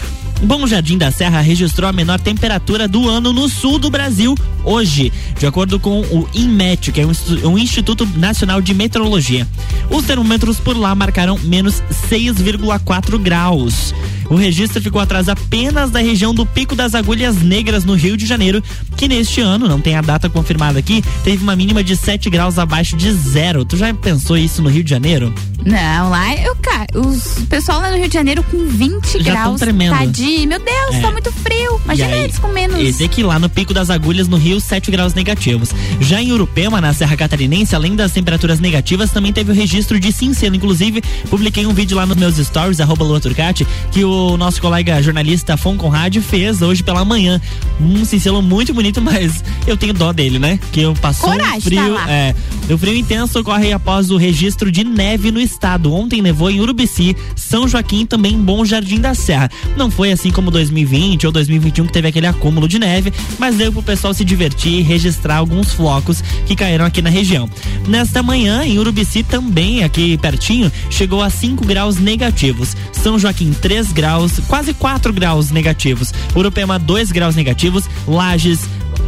Bom 0.43 0.67
Jardim 0.67 0.99
da 0.99 1.11
Serra 1.11 1.41
registrou 1.41 1.89
a 1.89 1.93
menor 1.93 2.21
temperatura 2.21 2.87
do 2.87 3.09
ano 3.09 3.33
no 3.33 3.49
sul 3.49 3.79
do 3.79 3.89
Brasil 3.89 4.35
hoje, 4.63 5.13
de 5.39 5.47
acordo 5.47 5.79
com 5.79 6.01
o 6.03 6.29
INMET, 6.35 6.93
que 6.93 7.01
é 7.01 7.07
um 7.47 7.57
Instituto 7.57 8.07
Nacional 8.17 8.61
de 8.61 8.75
Meteorologia. 8.75 9.49
Os 9.89 10.05
termômetros 10.05 10.59
por 10.59 10.77
lá 10.77 10.95
marcaram 10.95 11.39
menos 11.39 11.83
6,4 12.11 13.19
graus. 13.19 13.95
O 14.29 14.37
registro 14.37 14.81
ficou 14.81 15.01
atrás 15.01 15.29
apenas 15.29 15.91
da 15.91 16.01
região 16.01 16.35
do 16.35 16.47
Pico 16.47 16.75
das 16.75 16.95
Agulhas 16.95 17.43
Negras, 17.43 17.85
no 17.85 17.95
Rio 17.95 18.17
de 18.17 18.27
Janeiro, 18.27 18.63
que 18.97 19.09
neste 19.09 19.41
ano, 19.41 19.69
não 19.69 19.81
tem 19.81 19.97
a 19.97 20.01
data 20.01 20.29
confirmada 20.29 20.79
aqui, 20.79 21.03
teve 21.23 21.43
uma 21.43 21.57
mínima 21.57 21.83
de 21.83 21.97
7 21.97 22.31
graus 22.31 22.59
abaixo 22.59 22.97
de 22.97 23.13
zero. 23.13 23.65
Tu 23.65 23.77
já 23.77 23.93
pensou 23.93 24.37
isso 24.37 24.63
no 24.63 24.69
Rio 24.69 24.85
de 24.85 24.91
Janeiro? 24.91 25.35
Não, 25.65 26.11
lá 26.11 26.35
eu, 26.37 26.55
cara, 26.57 26.87
os 26.95 27.39
pessoal 27.49 27.81
lá 27.81 27.91
no 27.91 27.97
Rio 27.97 28.09
de 28.09 28.15
Janeiro 28.15 28.43
com 28.45 28.67
20 28.67 29.23
já 29.23 29.33
graus. 29.33 29.61
Tremendo. 29.61 29.97
Tadinho, 29.97 30.49
meu 30.49 30.59
Deus, 30.59 30.95
é. 30.95 31.01
tá 31.01 31.11
muito 31.11 31.33
frio. 31.33 31.81
Imagina 31.85 32.09
aí, 32.09 32.25
eles 32.25 32.39
com 32.39 32.49
menos. 32.49 32.79
Esse 32.81 33.05
aqui 33.05 33.23
lá 33.23 33.39
no 33.39 33.49
Pico 33.49 33.73
das 33.73 33.89
Agulhas, 33.91 34.29
no 34.29 34.37
Rio, 34.37 34.61
7 34.61 34.91
graus 34.91 35.15
negativos. 35.15 35.71
Já 36.01 36.21
em 36.21 36.33
Urupema, 36.33 36.81
na 36.81 36.93
Serra 36.93 37.17
Catarinense, 37.17 37.75
além 37.75 37.97
das 37.97 38.13
temperaturas 38.13 38.61
negativas, 38.61 39.11
também 39.11 39.33
teve 39.33 39.53
o 39.53 39.55
registro 39.55 39.99
de 39.99 40.13
cincelo. 40.13 40.55
Inclusive, 40.55 41.03
publiquei 41.31 41.67
um 41.67 41.73
vídeo 41.73 41.97
lá 41.97 42.05
nos 42.05 42.17
meus 42.17 42.37
stories, 42.37 42.81
arroba 42.81 43.05
Lua 43.05 43.21
Turcati, 43.21 43.67
que 43.91 44.05
o 44.05 44.14
nosso 44.39 44.61
colega 44.61 45.03
jornalista 45.03 45.57
Fon 45.57 45.77
Conrad 45.77 46.17
fez 46.19 46.63
hoje 46.63 46.83
pela 46.83 47.05
manhã. 47.05 47.41
Um 47.81 48.05
cincelo 48.05 48.41
muito 48.41 48.73
bonito, 48.73 49.01
mas 49.03 49.43
eu 49.67 49.77
tenho 49.77 49.93
dó 49.93 50.13
dele, 50.13 50.39
né? 50.39 50.59
Que 50.73 50.83
eu 50.83 50.95
passou 50.95 51.31
Coragem, 51.31 51.59
um 51.59 51.61
frio. 51.61 51.95
Tá 51.95 52.11
é, 52.11 52.35
o 52.71 52.79
frio 52.79 52.95
intenso 52.95 53.39
ocorre 53.39 53.73
após 53.73 54.11
o 54.11 54.17
registro 54.17 54.71
de 54.71 54.85
neve 54.85 55.31
no 55.31 55.41
estado. 55.41 55.93
Ontem 55.93 56.23
nevou 56.23 56.51
em 56.51 56.61
Urubici, 56.61 57.17
São 57.35 57.69
Joaquim 57.69 58.03
e 58.03 58.07
também 58.07 58.39
Bom 58.39 58.65
Jardim 58.65 59.01
da 59.01 59.15
Serra. 59.15 59.51
Não 59.77 59.91
foi 59.91 60.13
assim 60.13 60.31
como 60.31 60.51
2020 60.51 61.27
ou 61.27 61.33
2021 61.33 61.87
que 61.87 61.93
teve 61.93 62.09
aquele 62.09 62.27
acúmulo 62.27 62.69
de 62.69 62.79
neve, 62.79 63.13
mas 63.39 63.57
deu 63.57 63.73
pro 63.73 63.83
pessoal 63.83 64.15
se 64.15 64.25
divertir 64.25 64.81
e 64.81 64.83
registrar 64.83 65.37
alguns 65.37 65.73
flocos 65.73 66.23
que 66.47 66.57
caíram 66.57 66.85
aqui 66.85 67.03
na 67.03 67.11
região. 67.11 67.49
Nesta 67.87 68.23
manhã, 68.23 68.65
em 68.65 68.79
Urubici 68.79 69.23
também, 69.23 69.83
aqui 69.85 70.17
pertinho, 70.19 70.71
chegou 70.91 71.23
a 71.23 71.31
5 71.31 71.65
graus 71.67 71.97
negativos. 71.97 72.77
São 72.93 73.19
Joaquim 73.19 73.53
3 73.53 73.93
graus, 73.93 74.04
quase 74.49 74.75
4 74.75 75.13
graus 75.13 75.51
negativos. 75.51 76.13
Urupema 76.35 76.79
2 76.79 77.11
graus 77.11 77.35
negativos, 77.35 77.85
Lages 78.07 78.61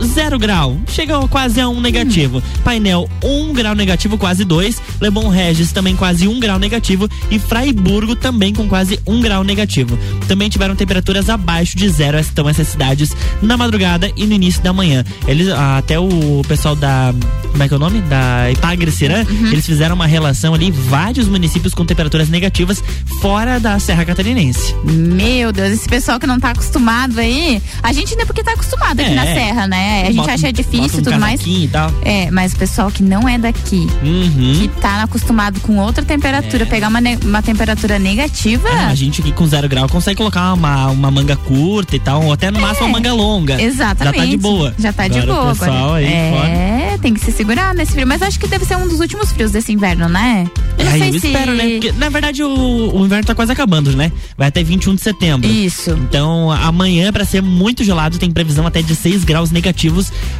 zero 0.02 0.38
grau, 0.38 0.76
chega 0.88 1.18
quase 1.28 1.60
a 1.60 1.68
um 1.68 1.80
negativo. 1.80 2.38
Hum. 2.38 2.42
Painel, 2.64 3.10
um 3.22 3.52
grau 3.52 3.74
negativo, 3.74 4.18
quase 4.18 4.44
dois. 4.44 4.80
Lebon 5.00 5.28
Regis 5.28 5.72
também 5.72 5.96
quase 5.96 6.28
um 6.28 6.38
grau 6.40 6.58
negativo. 6.58 7.08
E 7.30 7.38
Fraiburgo 7.38 8.16
também 8.16 8.52
com 8.52 8.68
quase 8.68 8.98
um 9.06 9.20
grau 9.20 9.44
negativo. 9.44 9.98
Também 10.28 10.48
tiveram 10.48 10.74
temperaturas 10.74 11.28
abaixo 11.28 11.76
de 11.76 11.88
zero, 11.88 12.18
estão 12.18 12.48
essas 12.48 12.68
cidades 12.68 13.14
na 13.42 13.56
madrugada 13.56 14.10
e 14.16 14.26
no 14.26 14.34
início 14.34 14.62
da 14.62 14.72
manhã. 14.72 15.04
Eles, 15.26 15.48
até 15.48 15.98
o 15.98 16.42
pessoal 16.46 16.76
da. 16.76 17.14
Como 17.50 17.62
é 17.62 17.68
que 17.68 17.74
é 17.74 17.76
o 17.76 17.80
nome? 17.80 18.00
Da 18.02 18.50
Ipagre 18.50 18.90
uhum. 18.90 19.46
eles 19.46 19.64
fizeram 19.64 19.94
uma 19.94 20.06
relação 20.06 20.52
ali, 20.52 20.70
vários 20.70 21.26
municípios 21.26 21.72
com 21.72 21.86
temperaturas 21.86 22.28
negativas 22.28 22.82
fora 23.20 23.58
da 23.58 23.78
Serra 23.78 24.04
Catarinense. 24.04 24.74
Meu 24.84 25.52
Deus, 25.52 25.72
esse 25.72 25.88
pessoal 25.88 26.20
que 26.20 26.26
não 26.26 26.38
tá 26.38 26.50
acostumado 26.50 27.18
aí. 27.18 27.62
A 27.82 27.92
gente 27.92 28.12
ainda 28.12 28.26
porque 28.26 28.42
tá 28.42 28.52
acostumado 28.52 29.00
aqui 29.00 29.10
é. 29.10 29.14
na 29.14 29.24
Serra, 29.24 29.66
né? 29.66 29.85
É, 29.86 30.02
a 30.02 30.06
gente 30.06 30.16
bota, 30.16 30.32
acha 30.32 30.52
difícil 30.52 30.98
e 30.98 31.02
tudo 31.02 31.20
mais. 31.20 31.40
E 31.46 31.68
tal. 31.68 31.92
É, 32.02 32.28
mas 32.30 32.52
o 32.52 32.56
pessoal 32.56 32.90
que 32.90 33.04
não 33.04 33.28
é 33.28 33.38
daqui, 33.38 33.86
uhum. 34.02 34.58
que 34.58 34.68
tá 34.80 35.04
acostumado 35.04 35.60
com 35.60 35.78
outra 35.78 36.04
temperatura, 36.04 36.64
é. 36.64 36.66
pegar 36.66 36.88
uma, 36.88 36.98
uma 37.24 37.40
temperatura 37.40 37.96
negativa. 37.96 38.68
É, 38.68 38.86
a 38.86 38.94
gente 38.94 39.20
aqui 39.20 39.30
com 39.30 39.46
zero 39.46 39.68
grau 39.68 39.88
consegue 39.88 40.16
colocar 40.16 40.52
uma, 40.54 40.88
uma 40.88 41.10
manga 41.10 41.36
curta 41.36 41.94
e 41.94 42.00
tal, 42.00 42.24
ou 42.24 42.32
até 42.32 42.50
no 42.50 42.60
máximo 42.60 42.88
uma 42.88 42.98
é, 42.98 43.00
manga 43.00 43.12
longa. 43.12 43.62
Exatamente. 43.62 44.16
Já 44.16 44.24
tá 44.24 44.30
de 44.30 44.36
boa. 44.36 44.74
Já 44.76 44.92
tá 44.92 45.04
Agora 45.04 45.20
de 45.20 45.26
boa. 45.26 45.52
O 45.52 45.56
pessoal 45.56 45.94
aí, 45.94 46.04
é, 46.04 46.86
fora. 46.88 46.98
tem 46.98 47.14
que 47.14 47.20
se 47.20 47.30
segurar 47.30 47.72
nesse 47.74 47.92
frio. 47.92 48.06
Mas 48.06 48.22
acho 48.22 48.40
que 48.40 48.48
deve 48.48 48.64
ser 48.64 48.76
um 48.76 48.88
dos 48.88 48.98
últimos 48.98 49.30
frios 49.30 49.52
desse 49.52 49.72
inverno, 49.72 50.08
né? 50.08 50.50
Eu 50.76 50.84
não 50.84 50.92
sei 50.92 51.08
eu 51.08 51.20
se... 51.20 51.26
espero, 51.28 51.54
né? 51.54 51.70
Porque, 51.70 51.92
na 51.92 52.08
verdade, 52.08 52.42
o, 52.42 52.96
o 52.96 53.04
inverno 53.04 53.24
tá 53.24 53.34
quase 53.34 53.52
acabando, 53.52 53.94
né? 53.94 54.10
Vai 54.36 54.48
até 54.48 54.64
21 54.64 54.96
de 54.96 55.00
setembro. 55.00 55.48
Isso. 55.48 55.90
Então, 55.90 56.50
amanhã, 56.50 57.12
para 57.12 57.24
ser 57.24 57.40
muito 57.40 57.84
gelado, 57.84 58.18
tem 58.18 58.30
previsão 58.32 58.66
até 58.66 58.82
de 58.82 58.96
6 58.96 59.22
graus 59.22 59.50
negativos 59.52 59.75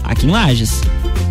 aqui 0.02 0.26
em 0.26 0.30
Lages. 0.30 0.80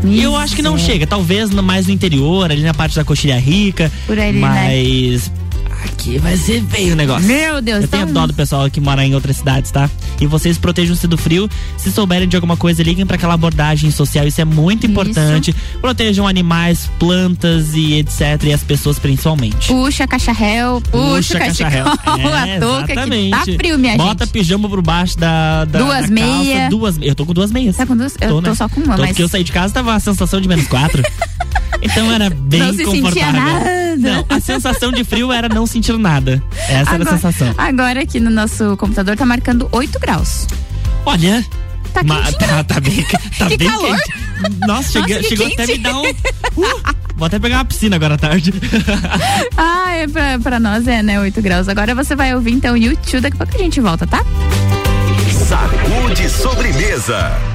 E 0.03 0.21
eu 0.21 0.35
acho 0.35 0.55
que 0.55 0.61
não 0.61 0.77
chega, 0.77 1.07
talvez 1.07 1.49
mais 1.49 1.87
no 1.87 1.93
interior, 1.93 2.51
ali 2.51 2.61
na 2.61 2.73
parte 2.73 2.95
da 2.95 3.03
Coxilha 3.03 3.39
Rica. 3.39 3.91
Por 4.05 4.19
ali, 4.19 4.33
né? 4.33 4.39
mas 4.39 5.29
né? 5.29 5.44
Aqui 5.85 6.17
vai 6.17 6.35
ser 6.37 6.63
feio 6.63 6.93
o 6.93 6.95
negócio. 6.95 7.27
Meu 7.27 7.61
Deus, 7.61 7.83
Eu 7.83 7.87
tenho 7.87 8.05
dó 8.07 8.27
do 8.27 8.33
pessoal 8.33 8.69
que 8.69 8.81
mora 8.81 9.05
em 9.05 9.15
outras 9.15 9.37
cidades, 9.37 9.71
tá? 9.71 9.89
E 10.19 10.27
vocês 10.27 10.57
protejam-se 10.57 11.07
do 11.07 11.17
frio. 11.17 11.49
Se 11.77 11.91
souberem 11.91 12.27
de 12.27 12.35
alguma 12.35 12.57
coisa, 12.57 12.83
liguem 12.83 13.05
para 13.05 13.15
aquela 13.15 13.33
abordagem 13.33 13.91
social. 13.91 14.27
Isso 14.27 14.41
é 14.41 14.45
muito 14.45 14.85
importante. 14.85 15.51
Isso. 15.51 15.79
Protejam 15.79 16.27
animais, 16.27 16.89
plantas 16.99 17.73
e 17.73 17.93
etc. 17.95 18.43
E 18.45 18.53
as 18.53 18.63
pessoas 18.63 18.99
principalmente. 18.99 19.67
Puxa 19.67 20.07
cacharel, 20.07 20.81
puxa, 20.81 21.15
puxa 21.15 21.39
cacharel. 21.39 21.85
É, 22.45 22.57
a 22.57 22.59
touca 22.59 22.91
exatamente. 22.91 23.31
tá 23.31 23.43
frio, 23.43 23.77
minha 23.77 23.97
Bota 23.97 24.25
gente. 24.25 24.33
pijama 24.33 24.69
por 24.69 24.81
baixo 24.81 25.17
da, 25.17 25.65
da 25.65 25.79
duas 25.79 26.09
meias. 26.09 26.69
Duas 26.69 26.97
Eu 27.01 27.15
tô 27.15 27.25
com 27.25 27.33
duas 27.33 27.51
meias. 27.51 27.75
Tá 27.75 27.85
com 27.85 27.95
duas? 27.95 28.15
Eu 28.19 28.29
tô, 28.29 28.41
tô 28.41 28.49
né? 28.49 28.55
só 28.55 28.67
com 28.69 28.81
uma, 28.81 28.95
tô, 28.95 29.01
mas... 29.01 29.11
Porque 29.11 29.23
eu 29.23 29.27
saí 29.27 29.43
de 29.43 29.51
casa 29.51 29.73
tava 29.73 29.93
a 29.93 29.99
sensação 29.99 30.39
de 30.41 30.47
menos 30.47 30.67
quatro. 30.67 31.03
Então 31.81 32.11
era 32.11 32.29
bem 32.29 32.59
não 32.59 32.73
se 32.73 32.83
confortável. 32.83 33.11
Sentia 33.13 33.31
nada. 33.31 33.95
Não, 33.97 34.25
a 34.29 34.39
sensação 34.39 34.91
de 34.91 35.03
frio 35.03 35.31
era 35.31 35.47
não 35.47 35.65
sentir 35.65 35.97
nada. 35.97 36.43
Essa 36.69 36.91
agora, 36.91 36.95
era 36.95 37.03
a 37.03 37.13
sensação. 37.13 37.55
Agora 37.57 38.01
aqui 38.01 38.19
no 38.19 38.29
nosso 38.29 38.75
computador 38.77 39.15
tá 39.15 39.25
marcando 39.25 39.67
8 39.71 39.99
graus. 39.99 40.47
Olha. 41.05 41.45
Tá 41.93 42.03
ma, 42.03 42.29
tá, 42.33 42.61
tá, 42.61 42.79
bem, 42.81 43.05
tá 43.37 43.47
que 43.47 43.57
bem 43.57 43.69
calor. 43.69 43.95
quente. 43.95 44.67
Nossa, 44.67 44.91
chega, 44.91 45.15
Nossa, 45.15 45.29
chegou 45.29 45.47
quente. 45.47 45.61
até 45.61 45.73
me 45.73 45.77
dar 45.77 45.95
um. 45.95 46.01
Uh, 46.03 46.95
vou 47.15 47.25
até 47.25 47.39
pegar 47.39 47.57
uma 47.59 47.65
piscina 47.65 47.95
agora 47.95 48.15
à 48.15 48.17
tarde. 48.17 48.53
ah, 49.55 49.93
é 49.93 50.05
pra, 50.05 50.37
pra 50.39 50.59
nós 50.59 50.85
é, 50.89 51.01
né? 51.01 51.17
8 51.17 51.41
graus. 51.41 51.69
Agora 51.69 51.95
você 51.95 52.13
vai 52.13 52.35
ouvir 52.35 52.51
então 52.51 52.73
o 52.73 52.77
YouTube, 52.77 53.21
daqui 53.21 53.37
a 53.37 53.45
pouco 53.45 53.55
a 53.55 53.63
gente 53.63 53.79
volta, 53.79 54.05
tá? 54.05 54.25
Saúde 55.47 56.29
sobremesa. 56.29 56.29
sobremesa 56.29 57.54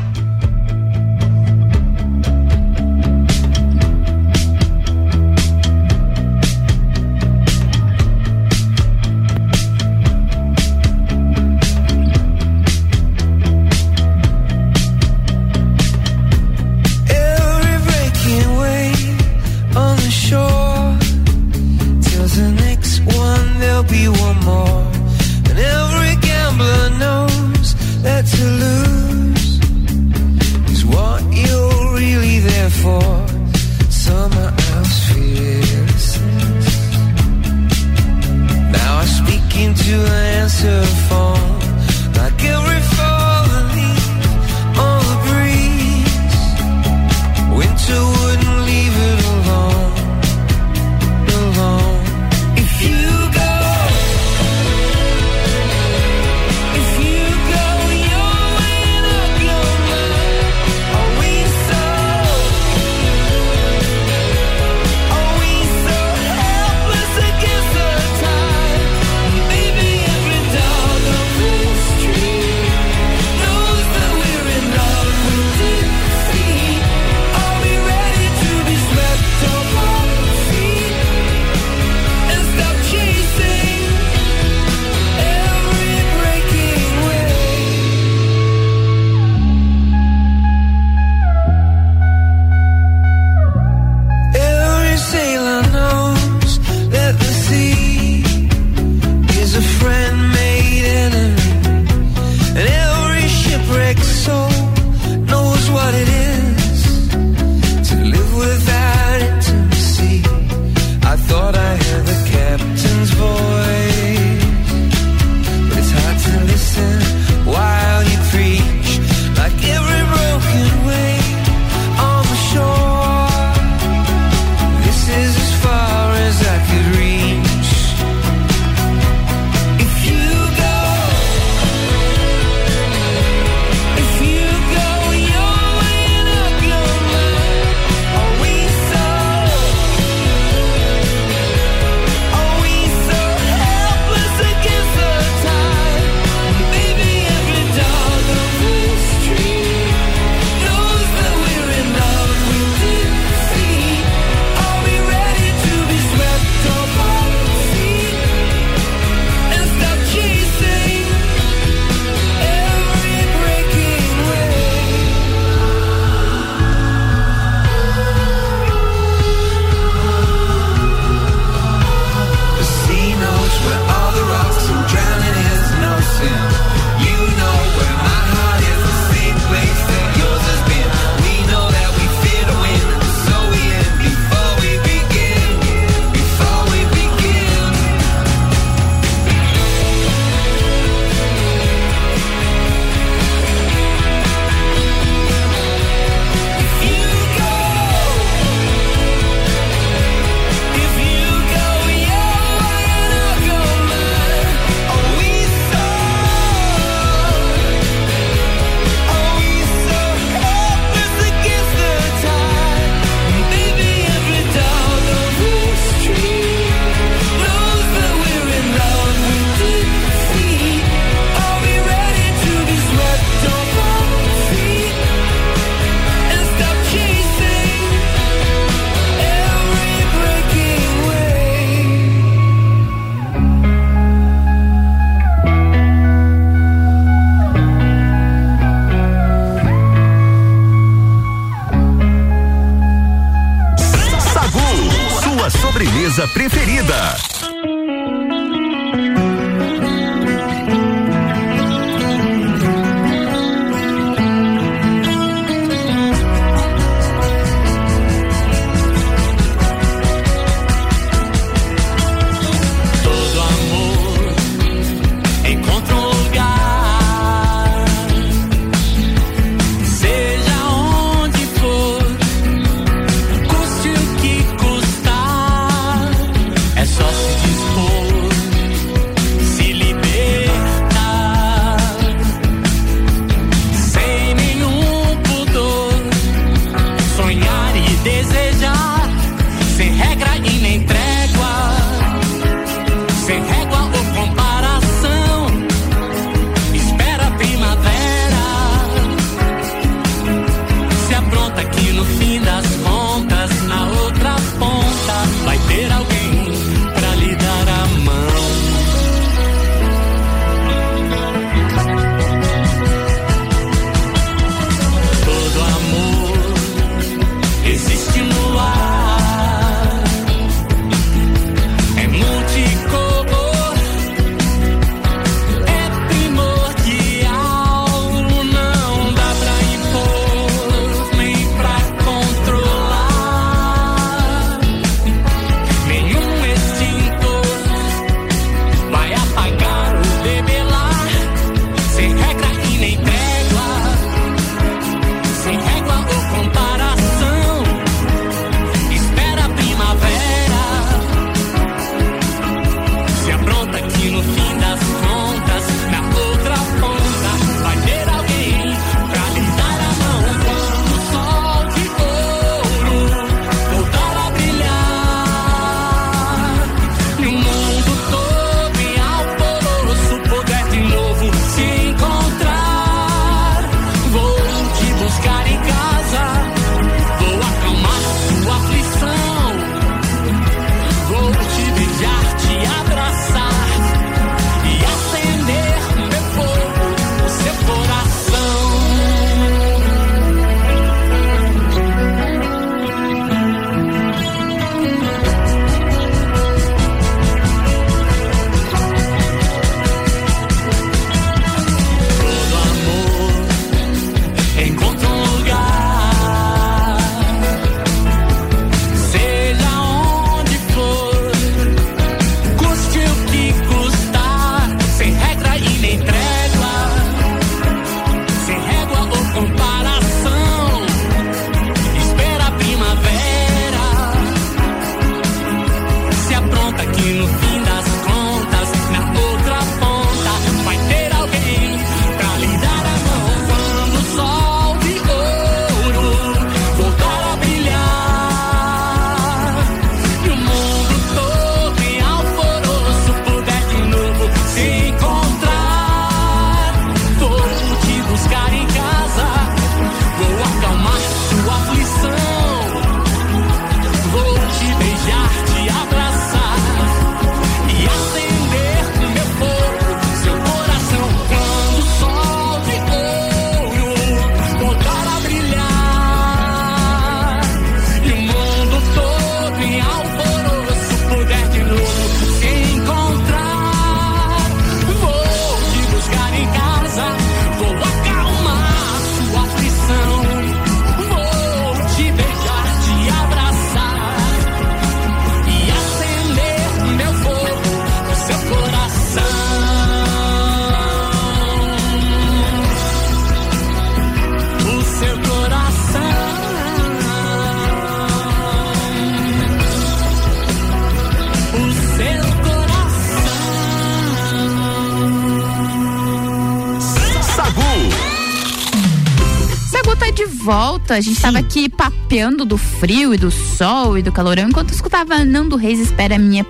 volta, 510.90 510.94
a 510.94 511.00
gente 511.00 511.16
Sim. 511.16 511.22
tava 511.22 511.38
aqui 511.38 511.68
papeando 511.68 512.44
do 512.44 512.57
frio 512.57 513.14
e 513.14 513.18
do 513.18 513.31
sol 513.31 513.96
e 513.96 514.03
do 514.03 514.11
calorão, 514.11 514.48
enquanto 514.48 514.70
eu 514.70 514.74
escutava 514.74 515.24
Nando 515.24 515.57
Reis 515.57 515.79
espera 515.79 516.18
minha 516.18 516.44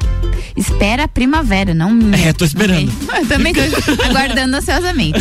espera 0.56 1.04
a 1.04 1.08
primavera, 1.08 1.74
não 1.74 1.90
minha. 1.90 2.28
É, 2.28 2.32
tô 2.32 2.44
esperando. 2.44 2.90
Eu 3.16 3.26
também 3.26 3.52
tô 3.52 3.60
aguardando 4.04 4.56
ansiosamente. 4.56 5.20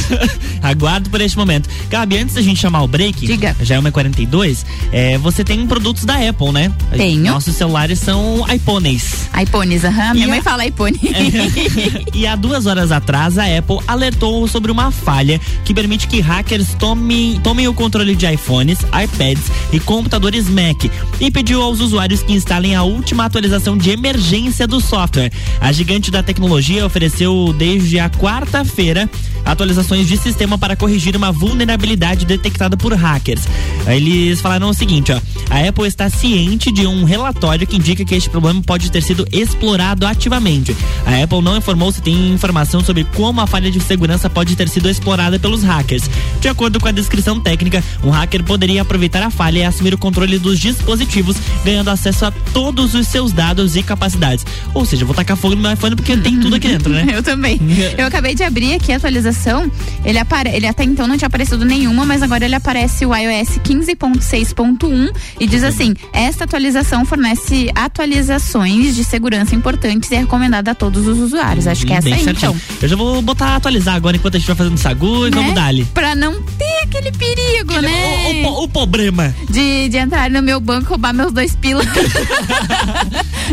Aguardo 0.62 1.10
por 1.10 1.22
este 1.22 1.38
momento. 1.38 1.70
Gabi, 1.90 2.18
antes 2.18 2.36
da 2.36 2.42
gente 2.42 2.60
chamar 2.60 2.84
o 2.84 2.88
break, 2.88 3.26
Diga. 3.26 3.56
já 3.62 3.76
é 3.76 3.82
1h42, 3.82 4.66
é, 4.92 5.18
você 5.18 5.44
tem 5.44 5.66
produtos 5.68 6.06
da 6.06 6.16
Apple, 6.16 6.52
né? 6.52 6.72
Tenho. 6.92 7.32
Nossos 7.32 7.56
celulares 7.56 8.00
são 8.00 8.46
iPhones. 8.54 9.30
iPhones, 9.42 9.84
aham. 9.84 10.14
Minha 10.14 10.26
e 10.26 10.30
mãe 10.30 10.40
a... 10.40 10.44
fala 10.44 10.66
iPhone. 10.66 11.00
É. 11.10 12.04
e 12.14 12.28
há 12.28 12.36
duas 12.36 12.66
horas 12.66 12.92
atrás, 12.92 13.38
a 13.38 13.46
Apple 13.58 13.80
alertou 13.88 14.48
sobre 14.48 14.72
uma 14.72 14.92
falha 14.92 15.40
que 15.66 15.74
permite 15.74 16.08
que 16.08 16.20
hackers 16.20 16.74
tomem, 16.76 17.40
tomem 17.42 17.68
o 17.68 17.74
controle 17.74 18.16
de 18.16 18.32
iPhones, 18.32 18.80
iPads 18.82 19.44
e 19.74 19.80
computadores 19.80 20.48
Mac 20.50 20.86
e 21.20 21.32
pediu 21.32 21.62
aos 21.62 21.80
usuários 21.80 22.22
que 22.24 22.34
instalem 22.34 22.76
a 22.76 22.84
última 22.84 23.26
atualização 23.26 23.78
de 23.78 23.90
emergência 23.90 24.68
do 24.68 24.80
software. 24.80 25.32
A 25.60 25.72
gigante 25.72 26.12
da 26.12 26.22
tecnologia 26.24 26.86
ofereceu 26.86 27.54
desde 27.58 28.00
a 28.00 28.10
quarta-feira 28.10 29.10
atualizações 29.52 30.08
de 30.08 30.18
sistema 30.18 30.58
para 30.58 30.76
corrigir 30.76 31.16
uma 31.16 31.32
vulnerabilidade 31.32 32.26
detectada 32.26 32.78
por 32.78 32.94
hackers. 32.94 33.42
Eles 33.88 34.42
falaram 34.42 34.70
o 34.70 34.74
seguinte, 34.74 35.12
ó, 35.12 35.20
a 35.50 35.68
Apple 35.68 35.88
está 35.88 36.10
ciente 36.10 36.72
de 36.72 36.86
um 36.86 37.04
relatório 37.04 37.66
que 37.66 37.76
indica 37.76 38.06
que 38.06 38.14
este 38.14 38.30
problema 38.30 38.62
pode 38.62 38.92
ter 38.92 39.02
sido 39.02 39.28
explorado 39.32 40.06
ativamente. 40.06 40.76
A 41.06 41.24
Apple 41.24 41.42
não 41.42 41.58
informou 41.58 41.92
se 41.92 42.02
tem 42.02 42.32
informação 42.32 42.82
sobre 42.82 43.04
como 43.16 43.42
a 43.42 43.48
falha 43.48 43.72
de 43.72 43.80
segurança 43.80 44.30
pode 44.30 44.56
ter 44.56 44.70
sido 44.70 44.90
explorada 44.90 45.40
pelos 45.40 45.64
hackers. 45.64 46.10
De 46.40 46.48
acordo 46.48 46.80
com 46.80 46.88
a 46.88 46.92
descrição 46.92 47.40
técnica, 47.40 47.84
um 48.04 48.10
hacker 48.10 48.44
poderia 48.44 48.82
aproveitar 48.84 49.24
a 49.24 49.30
falha 49.30 49.60
e 49.60 49.64
assumir 49.66 49.94
o 49.94 49.98
controle 49.98 50.38
dos 50.38 50.60
dispositivos, 50.60 51.36
ganhando 51.66 51.90
acesso 51.90 52.26
a 52.26 52.32
todos 52.54 52.94
os 52.94 53.08
seus 53.08 53.32
dados 53.32 53.76
e 53.76 53.82
capacidades. 53.82 54.46
Ou 54.74 54.86
seja, 54.86 55.04
vou 55.06 55.16
tacar 55.16 55.36
fogo 55.36 55.56
no 55.56 55.62
meu 55.62 55.72
iPhone 55.72 55.96
porque 55.96 56.16
tem 56.16 56.40
tudo 56.40 56.56
aqui 56.56 56.68
dentro, 56.68 56.92
né? 56.92 57.08
Eu 57.12 57.24
também. 57.24 57.60
Eu 57.98 58.06
acabei 58.06 58.36
de 58.36 58.44
abrir 58.44 58.74
aqui 58.74 58.92
a 58.92 58.98
atualização. 58.98 59.72
Ele, 60.06 60.20
apare... 60.20 60.50
ele 60.50 60.68
até 60.68 60.84
então 60.84 61.08
não 61.08 61.18
tinha 61.18 61.28
aparecido 61.28 61.66
nenhuma, 61.66 62.06
mas 62.06 62.22
agora 62.22 62.46
ele 62.46 62.56
aparece 62.56 63.06
o 63.06 63.16
iOS 63.16 63.60
15.6.1 63.60 65.12
e 65.40 65.48
diz 65.48 65.64
assim: 65.64 65.94
esta 66.14 66.44
atualização 66.44 67.06
fornece 67.06 67.70
atualizações 67.76 68.96
de 68.96 69.04
segurança 69.04 69.56
importantes 69.56 70.10
e 70.12 70.16
é 70.16 70.20
recomendada 70.20 70.72
a 70.72 70.76
todos 70.76 71.08
os 71.08 71.18
usuários. 71.20 71.68
Acho 71.68 71.86
que 71.86 71.94
é 71.94 71.98
essa 71.98 72.10
aí, 72.10 72.26
então. 72.28 72.56
Eu 72.82 72.88
já 72.88 72.96
vou 72.96 73.22
botar 73.22 73.56
atualizar 73.56 73.96
agora 73.96 74.18
enquanto 74.18 74.36
a 74.36 74.40
gente 74.40 74.48
vai 74.48 74.56
fazendo 74.56 74.78
sagu 74.78 75.28
e 75.28 75.32
Né? 75.32 75.38
vamos 75.38 75.54
dar-lhe. 75.56 75.86
Pra 75.94 76.16
não 76.16 76.42
ter 76.42 76.80
aquele 76.84 77.12
perigo, 77.12 77.72
Aquele- 77.74 77.88
né? 77.88 78.44
o, 78.46 78.50
o- 78.50 78.64
o 78.64 78.68
problema. 78.68 79.34
De, 79.50 79.90
de 79.90 79.98
entrar 79.98 80.30
no 80.30 80.42
meu 80.42 80.60
banco 80.60 80.86
e 80.86 80.90
roubar 80.90 81.14
meus 81.14 81.32
dois 81.32 81.56
pilas. 81.56 81.88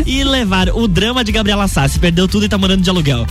E 0.05 0.23
levar 0.23 0.69
o 0.69 0.87
drama 0.87 1.23
de 1.23 1.31
Gabriela 1.31 1.67
Sassi. 1.67 1.97
Perdeu 1.99 2.27
tudo 2.27 2.45
e 2.45 2.49
tá 2.49 2.57
morando 2.57 2.81
de 2.83 2.89
aluguel. 2.89 3.25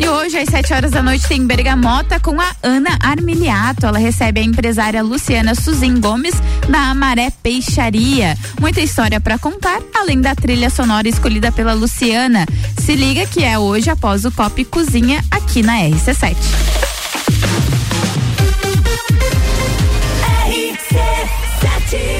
E 0.00 0.08
hoje, 0.08 0.38
às 0.38 0.48
7 0.48 0.72
horas 0.72 0.90
da 0.92 1.02
noite, 1.02 1.28
tem 1.28 1.46
Bergamota 1.46 2.18
com 2.18 2.40
a 2.40 2.50
Ana 2.62 2.98
Armiliato. 3.02 3.84
Ela 3.84 3.98
recebe 3.98 4.40
a 4.40 4.42
empresária 4.42 5.02
Luciana 5.02 5.54
Suzin 5.54 6.00
Gomes, 6.00 6.32
da 6.70 6.90
Amaré 6.90 7.30
Peixaria. 7.42 8.34
Muita 8.58 8.80
história 8.80 9.20
para 9.20 9.38
contar, 9.38 9.78
além 9.94 10.22
da 10.22 10.34
trilha 10.34 10.70
sonora 10.70 11.06
escolhida 11.06 11.52
pela 11.52 11.74
Luciana. 11.74 12.46
Se 12.78 12.94
liga 12.94 13.26
que 13.26 13.44
é 13.44 13.58
hoje 13.58 13.90
após 13.90 14.24
o 14.24 14.32
e 14.56 14.64
Cozinha 14.64 15.22
aqui 15.30 15.62
na 15.62 15.74
RC7. 15.74 16.34
De 21.90 22.19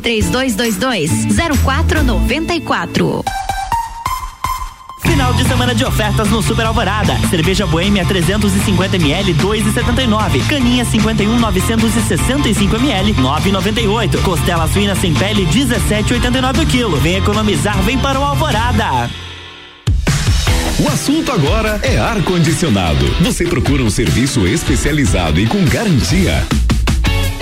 3222 0.00 1.10
0494. 1.64 3.24
Final 5.02 5.32
de 5.34 5.44
semana 5.44 5.74
de 5.74 5.84
ofertas 5.84 6.28
no 6.30 6.42
Super 6.42 6.66
Alvorada. 6.66 7.16
Cerveja 7.30 7.66
Boêmia 7.66 8.04
350 8.04 8.96
ml 8.96 9.34
2,79. 9.34 10.46
Caninha 10.46 10.84
51 10.84 11.38
965 11.38 12.76
ml 12.76 13.14
9,98. 13.14 14.22
Costela 14.22 14.68
suína 14.68 14.94
sem 14.94 15.14
pele 15.14 15.46
17,89 15.46 16.62
o 16.62 16.66
quilo. 16.66 16.96
Vem 16.98 17.16
economizar, 17.16 17.80
vem 17.82 17.98
para 17.98 18.18
o 18.18 18.24
Alvorada. 18.24 19.10
O 20.78 20.88
assunto 20.88 21.32
agora 21.32 21.80
é 21.82 21.98
ar 21.98 22.22
condicionado. 22.22 23.06
Você 23.22 23.46
procura 23.46 23.82
um 23.82 23.88
serviço 23.88 24.46
especializado 24.46 25.40
e 25.40 25.46
com 25.46 25.64
garantia? 25.64 26.46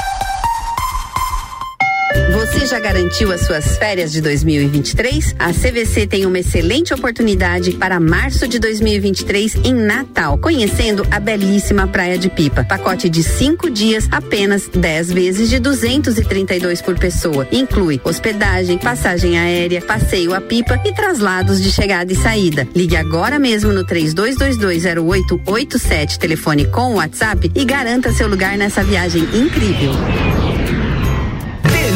Você 2.46 2.64
já 2.64 2.78
garantiu 2.78 3.32
as 3.32 3.40
suas 3.40 3.76
férias 3.76 4.12
de 4.12 4.20
2023? 4.20 5.34
A 5.38 5.52
CVC 5.52 6.06
tem 6.06 6.24
uma 6.24 6.38
excelente 6.38 6.94
oportunidade 6.94 7.72
para 7.72 7.98
março 7.98 8.46
de 8.46 8.60
2023 8.60 9.56
em 9.64 9.74
Natal, 9.74 10.38
conhecendo 10.38 11.04
a 11.10 11.18
belíssima 11.18 11.88
Praia 11.88 12.16
de 12.16 12.30
Pipa. 12.30 12.62
Pacote 12.62 13.08
de 13.08 13.24
cinco 13.24 13.68
dias, 13.68 14.06
apenas 14.12 14.68
10 14.68 15.12
vezes 15.12 15.50
de 15.50 15.58
232 15.58 16.80
por 16.80 16.96
pessoa. 16.96 17.48
Inclui 17.50 18.00
hospedagem, 18.04 18.78
passagem 18.78 19.36
aérea, 19.36 19.82
passeio 19.82 20.32
a 20.32 20.40
pipa 20.40 20.80
e 20.84 20.94
traslados 20.94 21.60
de 21.60 21.72
chegada 21.72 22.12
e 22.12 22.16
saída. 22.16 22.68
Ligue 22.74 22.96
agora 22.96 23.40
mesmo 23.40 23.72
no 23.72 23.84
32220887, 23.84 26.16
telefone 26.16 26.64
com 26.66 26.94
WhatsApp 26.94 27.50
e 27.54 27.64
garanta 27.64 28.12
seu 28.12 28.28
lugar 28.28 28.56
nessa 28.56 28.84
viagem 28.84 29.24
incrível. 29.34 29.90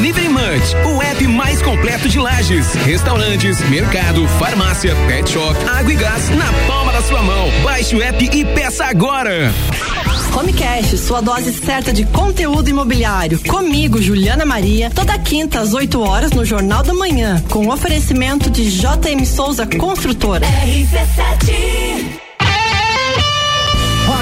Delivery 0.01 0.31
Munch, 0.31 0.75
o 0.87 1.03
app 1.03 1.27
mais 1.27 1.61
completo 1.61 2.09
de 2.09 2.19
lajes, 2.19 2.73
restaurantes, 2.87 3.61
mercado, 3.69 4.27
farmácia, 4.39 4.97
pet 5.07 5.29
shop, 5.29 5.55
água 5.69 5.93
e 5.93 5.97
gás 5.97 6.31
na 6.31 6.51
palma 6.67 6.91
da 6.91 7.03
sua 7.03 7.23
mão. 7.23 7.51
Baixe 7.63 7.95
o 7.95 8.03
app 8.03 8.25
e 8.25 8.45
peça 8.47 8.87
agora. 8.87 9.53
Home 10.35 10.55
Cash, 10.55 10.99
sua 11.01 11.21
dose 11.21 11.53
certa 11.53 11.93
de 11.93 12.07
conteúdo 12.07 12.71
imobiliário. 12.71 13.39
Comigo, 13.41 14.01
Juliana 14.01 14.47
Maria, 14.47 14.89
toda 14.89 15.19
quinta 15.19 15.61
às 15.61 15.75
8 15.75 16.01
horas 16.01 16.31
no 16.31 16.47
Jornal 16.47 16.83
da 16.83 16.95
Manhã, 16.95 17.45
com 17.51 17.69
oferecimento 17.69 18.49
de 18.49 18.71
JM 18.71 19.23
Souza 19.27 19.67
Construtora. 19.67 20.47
RC7 20.47 22.30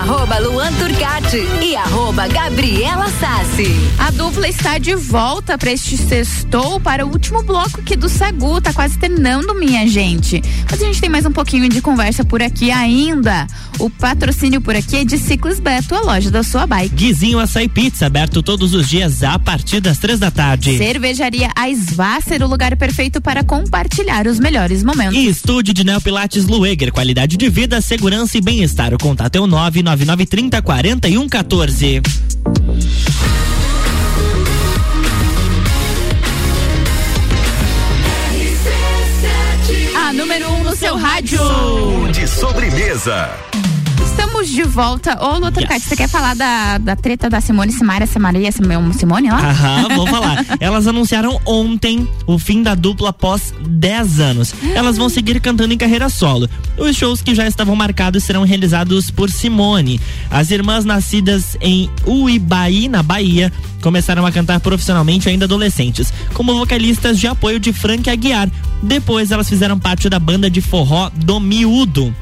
Arroba 0.00 0.38
Luan 0.38 0.72
Turcati 0.72 1.46
e 1.62 1.76
arroba 1.76 2.26
Gabriela 2.26 3.06
Sassi. 3.20 3.68
A 3.98 4.10
dupla 4.10 4.48
está 4.48 4.78
de 4.78 4.94
volta 4.94 5.58
para 5.58 5.70
este 5.72 5.98
sextou 5.98 6.80
para 6.80 7.04
o 7.04 7.10
último 7.10 7.42
bloco 7.42 7.80
aqui 7.80 7.96
do 7.96 8.08
Sagu. 8.08 8.62
Tá 8.62 8.72
quase 8.72 8.98
terminando, 8.98 9.54
minha 9.54 9.86
gente. 9.86 10.42
Mas 10.70 10.80
a 10.80 10.86
gente 10.86 11.02
tem 11.02 11.10
mais 11.10 11.26
um 11.26 11.30
pouquinho 11.30 11.68
de 11.68 11.82
conversa 11.82 12.24
por 12.24 12.42
aqui 12.42 12.70
ainda. 12.70 13.46
O 13.78 13.90
patrocínio 13.90 14.62
por 14.62 14.74
aqui 14.74 14.96
é 14.96 15.04
de 15.04 15.18
Ciclis 15.18 15.60
Beto, 15.60 15.94
a 15.94 16.00
loja 16.00 16.30
da 16.30 16.42
sua 16.42 16.66
bike. 16.66 16.94
Guizinho 16.94 17.38
Açaí 17.38 17.68
Pizza, 17.68 18.06
aberto 18.06 18.42
todos 18.42 18.72
os 18.72 18.88
dias 18.88 19.22
a 19.22 19.38
partir 19.38 19.80
das 19.80 19.98
três 19.98 20.18
da 20.18 20.30
tarde. 20.30 20.78
Cervejaria 20.78 21.50
Aisvasser, 21.54 22.42
o 22.42 22.48
lugar 22.48 22.74
perfeito 22.76 23.20
para 23.20 23.44
compartilhar 23.44 24.26
os 24.26 24.40
melhores 24.40 24.82
momentos. 24.82 25.14
E 25.16 25.28
estúdio 25.28 25.74
de 25.74 25.84
Neopilates 25.84 26.46
Lueger, 26.46 26.90
qualidade 26.90 27.36
de 27.36 27.48
vida, 27.50 27.82
segurança 27.82 28.38
e 28.38 28.40
bem-estar. 28.40 28.94
O 28.94 28.98
contato 28.98 29.36
é 29.36 29.40
o 29.40 29.46
99930 29.96 30.62
4114. 30.62 32.02
A 39.96 40.12
número 40.12 40.48
1 40.48 40.54
um 40.54 40.64
no 40.64 40.76
seu 40.76 40.96
rádio. 40.96 41.40
De 42.12 42.26
sobremesa. 42.28 43.49
Estamos 44.10 44.48
de 44.48 44.64
volta. 44.64 45.16
Ô, 45.24 45.38
Lu 45.38 45.52
Turcati, 45.52 45.82
você 45.84 45.94
quer 45.94 46.08
falar 46.08 46.34
da, 46.34 46.78
da 46.78 46.96
treta 46.96 47.30
da 47.30 47.40
Simone 47.40 47.70
Simaria, 47.70 48.06
Simaria, 48.08 48.50
Simone 48.50 49.30
lá? 49.30 49.50
Aham, 49.50 49.88
vou 49.94 50.06
falar. 50.08 50.44
Elas 50.58 50.88
anunciaram 50.88 51.40
ontem 51.46 52.08
o 52.26 52.36
fim 52.36 52.60
da 52.60 52.74
dupla 52.74 53.10
após 53.10 53.54
10 53.60 54.18
anos. 54.18 54.52
Elas 54.74 54.96
vão 54.96 55.08
seguir 55.08 55.40
cantando 55.40 55.72
em 55.72 55.78
carreira 55.78 56.08
solo. 56.08 56.48
Os 56.76 56.96
shows 56.96 57.22
que 57.22 57.36
já 57.36 57.46
estavam 57.46 57.76
marcados 57.76 58.24
serão 58.24 58.42
realizados 58.42 59.12
por 59.12 59.30
Simone. 59.30 60.00
As 60.28 60.50
irmãs 60.50 60.84
nascidas 60.84 61.56
em 61.60 61.88
Uibaí, 62.04 62.88
na 62.88 63.04
Bahia, 63.04 63.52
começaram 63.80 64.26
a 64.26 64.32
cantar 64.32 64.58
profissionalmente 64.58 65.28
ainda 65.28 65.44
adolescentes, 65.44 66.12
como 66.34 66.58
vocalistas 66.58 67.16
de 67.18 67.28
apoio 67.28 67.60
de 67.60 67.72
Frank 67.72 68.10
Aguiar. 68.10 68.50
Depois 68.82 69.30
elas 69.30 69.48
fizeram 69.48 69.78
parte 69.78 70.08
da 70.08 70.18
banda 70.18 70.50
de 70.50 70.60
forró 70.60 71.10
do 71.14 71.38
Miúdo. 71.38 72.12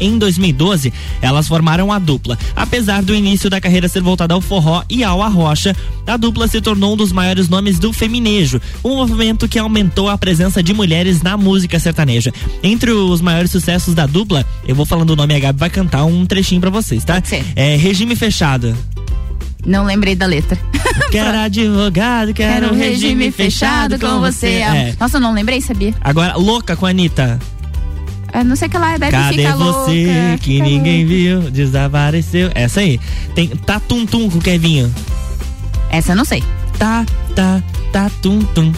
Em 0.00 0.18
2012, 0.18 0.92
elas 1.20 1.46
formaram 1.46 1.92
a 1.92 1.98
dupla. 1.98 2.38
Apesar 2.56 3.02
do 3.02 3.14
início 3.14 3.50
da 3.50 3.60
carreira 3.60 3.88
ser 3.88 4.02
voltada 4.02 4.34
ao 4.34 4.40
forró 4.40 4.82
e 4.88 5.04
ao 5.04 5.22
arrocha, 5.22 5.76
a 6.06 6.16
dupla 6.16 6.48
se 6.48 6.60
tornou 6.60 6.94
um 6.94 6.96
dos 6.96 7.12
maiores 7.12 7.48
nomes 7.48 7.78
do 7.78 7.92
feminejo, 7.92 8.60
um 8.82 8.96
movimento 8.96 9.46
que 9.46 9.58
aumentou 9.58 10.08
a 10.08 10.18
presença 10.18 10.62
de 10.62 10.72
mulheres 10.72 11.22
na 11.22 11.36
música 11.36 11.78
sertaneja. 11.78 12.32
Entre 12.62 12.90
os 12.90 13.20
maiores 13.20 13.50
sucessos 13.50 13.94
da 13.94 14.06
dupla, 14.06 14.44
eu 14.66 14.74
vou 14.74 14.86
falando 14.86 15.10
o 15.10 15.16
nome 15.16 15.34
e 15.34 15.36
a 15.36 15.40
Gabi 15.40 15.58
vai 15.58 15.70
cantar 15.70 16.04
um 16.04 16.24
trechinho 16.24 16.60
pra 16.60 16.70
vocês, 16.70 17.04
tá? 17.04 17.22
É 17.54 17.76
Regime 17.76 18.16
Fechado. 18.16 18.74
Não 19.64 19.84
lembrei 19.84 20.14
da 20.14 20.26
letra. 20.26 20.58
Quero 21.12 21.38
advogado, 21.38 22.32
quero, 22.32 22.52
Quero 22.52 22.74
um 22.74 22.78
regime 22.78 23.30
fechado 23.30 23.98
com 23.98 24.20
você. 24.20 24.46
É. 24.46 24.94
Nossa, 24.98 25.16
eu 25.16 25.20
não 25.20 25.34
lembrei, 25.34 25.60
sabia? 25.60 25.92
Agora, 26.00 26.36
louca 26.36 26.76
com 26.76 26.86
a 26.86 26.90
Anitta. 26.90 27.38
Eu 28.32 28.44
não 28.44 28.56
sei 28.56 28.68
que 28.68 28.78
lá, 28.78 28.96
bebe 28.98 29.10
Cadê 29.10 29.36
fica 29.36 29.56
você 29.56 29.64
louca. 29.64 30.38
que 30.40 30.52
fica 30.52 30.64
ninguém 30.64 31.06
viu? 31.06 31.50
Desapareceu. 31.50 32.50
Essa 32.54 32.80
aí. 32.80 33.00
Tem 33.34 33.48
tá 33.48 33.80
tum 33.80 34.06
tum 34.06 34.30
com 34.30 34.38
o 34.38 34.40
Kevinho. 34.40 34.92
Essa 35.90 36.12
eu 36.12 36.16
não 36.16 36.24
sei. 36.24 36.42
Tá, 36.78 37.04
tá, 37.34 37.62
tá 37.92 38.10
tum 38.22 38.40
tum. 38.40 38.72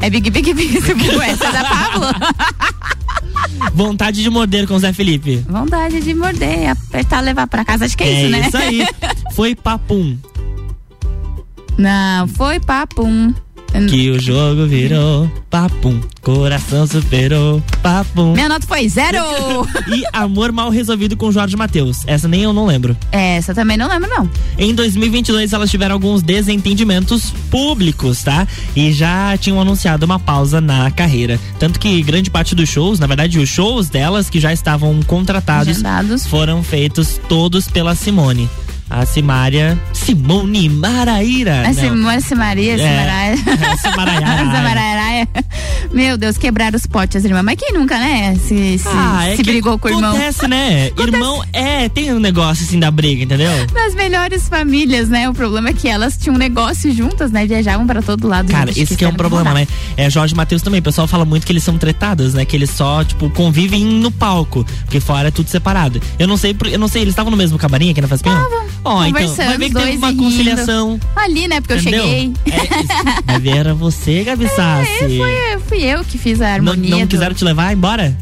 É 0.00 0.10
Big 0.10 0.30
Big 0.30 0.54
Big. 0.54 0.76
Essa 1.22 1.46
é 1.46 1.52
da 1.52 1.64
Pablo. 1.64 2.06
Vontade 3.74 4.22
de 4.22 4.30
morder 4.30 4.66
com 4.66 4.74
o 4.74 4.78
Zé 4.78 4.92
Felipe. 4.92 5.44
Vontade 5.48 6.00
de 6.00 6.14
morder, 6.14 6.70
apertar, 6.70 7.20
levar 7.20 7.46
pra 7.46 7.64
casa. 7.64 7.84
Acho 7.84 7.96
que 7.96 8.04
é, 8.04 8.22
isso, 8.22 8.30
né? 8.30 8.48
isso 8.48 8.56
aí. 8.56 8.86
Foi 9.34 9.54
papum. 9.54 10.16
Não, 11.78 12.28
foi 12.28 12.60
papum. 12.60 13.32
Que 13.88 14.10
o 14.10 14.20
jogo 14.20 14.66
virou 14.66 15.30
papum. 15.48 16.00
Coração 16.22 16.86
superou 16.86 17.62
papum. 17.82 18.32
Minha 18.32 18.48
nota 18.48 18.66
foi 18.66 18.88
zero. 18.88 19.18
e 19.88 20.02
Amor 20.12 20.52
Mal 20.52 20.70
Resolvido 20.70 21.16
com 21.16 21.30
Jorge 21.32 21.56
Matheus. 21.56 21.98
Essa 22.06 22.28
nem 22.28 22.42
eu 22.42 22.52
não 22.52 22.66
lembro. 22.66 22.96
Essa 23.10 23.54
também 23.54 23.76
não 23.76 23.88
lembro, 23.88 24.08
não. 24.10 24.28
Em 24.58 24.74
2022, 24.74 25.52
elas 25.52 25.70
tiveram 25.70 25.94
alguns 25.94 26.22
desentendimentos 26.22 27.32
públicos, 27.50 28.22
tá? 28.22 28.46
E 28.74 28.92
já 28.92 29.36
tinham 29.38 29.60
anunciado 29.60 30.04
uma 30.04 30.18
pausa 30.18 30.60
na 30.60 30.90
carreira. 30.90 31.38
Tanto 31.58 31.78
que 31.78 32.02
grande 32.02 32.30
parte 32.30 32.54
dos 32.54 32.68
shows, 32.68 32.98
na 32.98 33.06
verdade, 33.06 33.38
os 33.38 33.48
shows 33.48 33.88
delas 33.88 34.28
que 34.28 34.40
já 34.40 34.52
estavam 34.52 35.00
contratados, 35.02 35.68
Agendados. 35.68 36.26
foram 36.26 36.62
feitos 36.62 37.20
todos 37.28 37.68
pela 37.68 37.94
Simone. 37.94 38.48
A 38.90 39.06
Simária. 39.06 39.78
Simone 39.92 40.68
Maraíra. 40.68 41.60
A 41.60 41.72
Não. 41.72 41.74
Simone 41.74 42.20
Simaria, 42.20 42.74
É, 42.74 42.76
Simaraia. 42.76 43.76
Simaraiara. 43.76 44.38
Simaraiaraia. 44.56 45.28
Meu 45.92 46.16
Deus, 46.18 46.36
quebraram 46.36 46.76
os 46.76 46.86
potes, 46.86 47.16
as 47.16 47.24
irmãs. 47.24 47.42
Mas 47.44 47.56
quem 47.56 47.72
nunca, 47.72 47.96
né? 47.98 48.34
Se, 48.36 48.78
se, 48.78 48.88
Ah, 48.88 49.28
é 49.28 49.36
se 49.36 49.42
brigou 49.42 49.78
com 49.78 49.88
o 49.88 49.90
irmão. 49.92 50.10
Acontece, 50.10 50.46
né? 50.48 50.90
Irmão, 50.98 51.42
é, 51.52 51.88
tem 51.88 52.12
um 52.12 52.18
negócio 52.20 52.64
assim 52.64 52.78
da 52.78 52.90
briga, 52.90 53.22
entendeu? 53.22 53.50
Das 53.72 53.94
melhores 53.94 54.48
famílias, 54.48 55.08
né? 55.08 55.28
O 55.28 55.34
problema 55.34 55.70
é 55.70 55.72
que 55.72 55.88
elas 55.88 56.16
tinham 56.16 56.34
um 56.34 56.38
negócio 56.38 56.92
juntas, 56.92 57.30
né? 57.30 57.46
Viajavam 57.46 57.86
pra 57.86 58.02
todo 58.02 58.26
lado. 58.28 58.50
Cara, 58.50 58.70
esse 58.74 58.96
que 58.96 59.04
é 59.04 59.08
um 59.08 59.14
problema, 59.14 59.50
rodar. 59.50 59.62
né? 59.62 59.68
É 59.96 60.10
Jorge 60.10 60.34
Matheus 60.34 60.62
também. 60.62 60.80
O 60.80 60.82
pessoal 60.82 61.06
fala 61.06 61.24
muito 61.24 61.46
que 61.46 61.52
eles 61.52 61.62
são 61.62 61.78
tretados, 61.78 62.34
né? 62.34 62.44
Que 62.44 62.56
eles 62.56 62.70
só, 62.70 63.04
tipo, 63.04 63.30
convivem 63.30 63.84
no 63.84 64.10
palco. 64.10 64.64
Porque 64.84 64.98
fora 65.00 65.28
é 65.28 65.30
tudo 65.30 65.48
separado. 65.48 66.00
Eu 66.18 66.26
não 66.26 66.36
sei, 66.36 66.56
eu 66.72 66.78
não 66.78 66.88
sei, 66.88 67.02
eles 67.02 67.12
estavam 67.12 67.30
no 67.30 67.36
mesmo 67.36 67.56
camarim 67.58 67.90
aqui 67.90 68.00
na 68.00 68.08
Fazpinha? 68.08 68.40
Ó, 68.84 69.04
então, 69.04 69.34
vai 69.36 69.58
ver 69.58 69.68
que 69.68 69.74
teve 69.74 69.96
uma 69.98 70.08
e 70.08 70.10
rindo. 70.12 70.22
conciliação. 70.24 71.00
Ali, 71.14 71.46
né? 71.48 71.60
Porque 71.60 71.74
Entendeu? 71.74 72.02
eu 72.02 72.08
cheguei. 72.08 72.32
Vai 73.26 73.38
ver, 73.40 73.56
era 73.58 73.74
você, 73.74 74.24
Gabi 74.24 74.48
Sassi. 74.54 74.90
É, 74.90 75.08
foi, 75.18 75.60
fui 75.68 75.82
eu 75.84 76.02
que 76.04 76.16
fiz 76.16 76.40
a 76.40 76.46
Não, 76.46 76.72
harmonia. 76.72 76.90
não 76.90 77.00
do- 77.02 77.06
quiseram 77.08 77.34
te 77.34 77.44
levar 77.44 77.72
embora? 77.72 78.16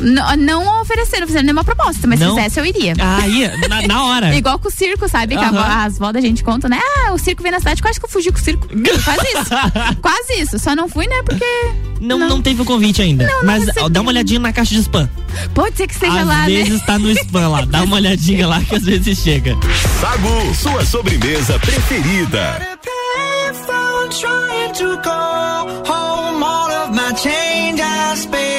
Não, 0.00 0.36
não 0.36 0.80
ofereceram, 0.82 1.20
não 1.20 1.26
fizeram 1.26 1.44
nenhuma 1.44 1.64
proposta, 1.64 2.06
mas 2.06 2.20
Não? 2.20 2.30
se 2.30 2.34
fizesse 2.36 2.60
eu 2.60 2.66
iria. 2.66 2.94
Ah, 2.98 3.26
ia, 3.26 3.56
na, 3.68 3.82
na 3.86 4.04
hora. 4.04 4.34
Igual 4.36 4.58
com 4.58 4.68
o 4.68 4.70
circo, 4.70 5.08
sabe? 5.08 5.36
Que 5.36 5.42
a 5.44 5.48
Aham. 5.48 5.58
avó- 5.58 5.86
as 5.86 5.98
vó 5.98 6.12
da 6.12 6.20
gente 6.20 6.44
contam, 6.44 6.68
né? 6.68 6.78
Ah, 7.04 7.12
o 7.12 7.18
circo 7.18 7.42
vem 7.42 7.52
na 7.52 7.58
cidade, 7.58 7.80
quase 7.82 7.98
que 7.98 8.06
eu 8.06 8.10
fugi 8.10 8.30
com 8.30 8.38
o 8.38 8.40
circo. 8.40 8.66
Quase 9.04 9.26
isso. 9.28 10.00
Quase 10.02 10.32
isso. 10.40 10.58
Só 10.58 10.74
não 10.74 10.88
fui, 10.88 11.06
né? 11.06 11.22
Porque. 11.24 11.44
Não, 12.00 12.18
não, 12.18 12.42
teve 12.42 12.60
o 12.62 12.64
convite 12.64 13.00
ainda. 13.02 13.26
Não, 13.26 13.38
não 13.38 13.44
mas 13.46 13.64
ó, 13.78 13.88
dá 13.88 14.00
uma 14.00 14.10
olhadinha 14.10 14.38
na 14.40 14.52
caixa 14.52 14.74
de 14.74 14.80
spam. 14.82 15.08
Pode 15.54 15.76
ser 15.76 15.86
que 15.86 15.94
esteja 15.94 16.20
às 16.20 16.26
lá, 16.26 16.44
vezes 16.46 16.80
né? 16.80 16.86
tá 16.86 16.98
no 16.98 17.10
spam 17.10 17.48
lá. 17.48 17.64
Dá 17.64 17.82
uma 17.82 17.96
olhadinha 17.96 18.46
lá 18.46 18.60
que 18.60 18.76
às 18.76 18.84
vezes 18.84 19.18
chega. 19.18 19.56
Sagu, 20.00 20.54
sua 20.54 20.84
sobremesa 20.84 21.58
preferida. 21.58 22.76
Trying 24.08 24.72
to 24.74 24.96
go 25.02 25.10
home, 25.90 26.42
all 26.42 26.70
of 26.70 26.90
my 26.94 27.12
change 27.14 27.80
I 27.82 28.14
spent 28.14 28.55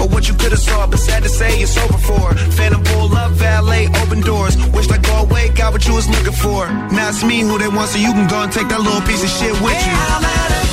or 0.00 0.08
what 0.08 0.28
you 0.28 0.34
could've 0.34 0.58
saw. 0.58 0.86
But 0.86 1.00
sad 1.00 1.22
to 1.22 1.28
say, 1.28 1.60
it's 1.60 1.76
over 1.76 1.98
for. 1.98 2.34
Phantom 2.58 2.82
pull 2.84 3.14
up, 3.14 3.32
valet, 3.32 3.88
open 4.02 4.20
doors. 4.20 4.56
Wished 4.72 4.92
I 4.92 4.98
go 4.98 5.22
away, 5.26 5.48
got 5.50 5.72
what 5.72 5.86
you 5.86 5.94
was 5.94 6.08
looking 6.08 6.32
for. 6.32 6.66
Now 6.92 7.08
it's 7.08 7.22
me 7.24 7.40
who 7.40 7.58
they 7.58 7.68
want, 7.68 7.90
so 7.90 7.98
you 7.98 8.12
can 8.12 8.28
go 8.28 8.42
and 8.42 8.52
take 8.52 8.68
that 8.68 8.80
little 8.80 9.02
piece 9.02 9.22
of 9.22 9.30
shit 9.30 9.54
with 9.62 9.80
you. 9.86 10.65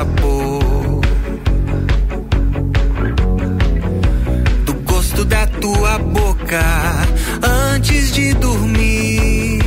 Sabor, 0.00 1.02
do 4.64 4.72
gosto 4.86 5.26
da 5.26 5.46
tua 5.46 5.98
boca 5.98 6.62
antes 7.74 8.10
de 8.12 8.32
dormir. 8.34 9.60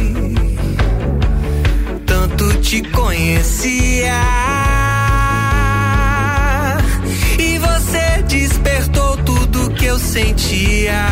Tanto 2.07 2.51
te 2.61 2.81
conhecia 2.89 4.21
e 7.37 7.59
você 7.59 8.23
despertou 8.27 9.17
tudo 9.17 9.69
que 9.75 9.85
eu 9.85 9.99
sentia. 9.99 11.03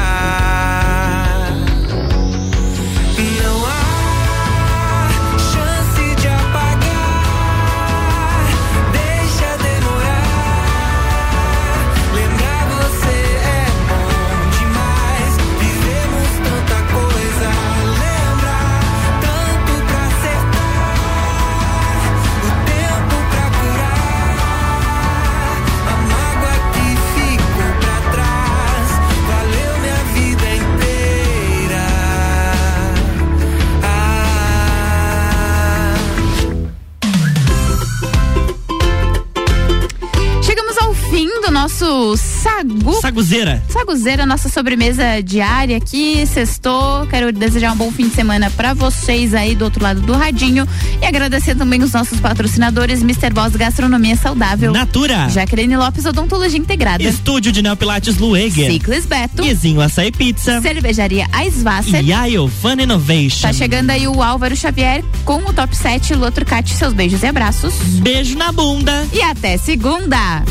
Nosso 41.52 42.16
sagu. 42.18 43.00
Saguzeira. 43.02 43.62
Saguzeira, 43.68 44.26
nossa 44.26 44.50
sobremesa 44.50 45.22
diária 45.24 45.78
aqui, 45.78 46.26
sextou. 46.26 47.06
Quero 47.08 47.32
desejar 47.32 47.74
um 47.74 47.76
bom 47.76 47.92
fim 47.92 48.08
de 48.08 48.16
semana 48.16 48.50
pra 48.50 48.74
vocês 48.74 49.34
aí 49.34 49.54
do 49.54 49.66
outro 49.66 49.84
lado 49.84 50.02
do 50.02 50.14
radinho 50.14 50.68
e 51.02 51.06
agradecer 51.06 51.56
também 51.56 51.82
os 51.84 51.92
nossos 51.92 52.20
patrocinadores 52.20 53.02
Mr. 53.02 53.32
Boss 53.32 53.56
Gastronomia 53.56 54.16
Saudável, 54.16 54.72
Natura. 54.72 55.30
Jaqueline 55.30 55.76
Lopes 55.76 56.06
Odontologia 56.06 56.60
Integrada, 56.60 57.04
Estúdio 57.04 57.52
de 57.52 57.62
Neopilates 57.62 58.18
Lueger. 58.18 58.72
Ciclis 58.72 59.06
Beto, 59.06 59.46
Izinho 59.46 59.82
Açaí 59.82 60.12
Pizza. 60.12 60.62
Cervejaria 60.62 61.28
Aisvasser. 61.32 62.04
E 62.04 62.50
Fun 62.50 62.82
Innovation. 62.82 63.42
Tá 63.42 63.54
chegando 63.54 63.90
aí 63.90 64.08
o 64.08 64.24
Álvaro 64.24 64.56
Xavier 64.56 65.04
com 65.26 65.38
o 65.40 65.54
Top 65.54 65.76
7 65.76 66.16
Lotro 66.16 66.46
Cat, 66.46 66.74
seus 66.74 66.94
beijos 66.94 67.24
e 67.24 67.28
abraços. 67.28 67.74
Beijo 68.02 68.38
na 68.38 68.52
bunda. 68.52 69.08
E 69.12 69.22
até 69.22 69.58
segunda. 69.58 70.44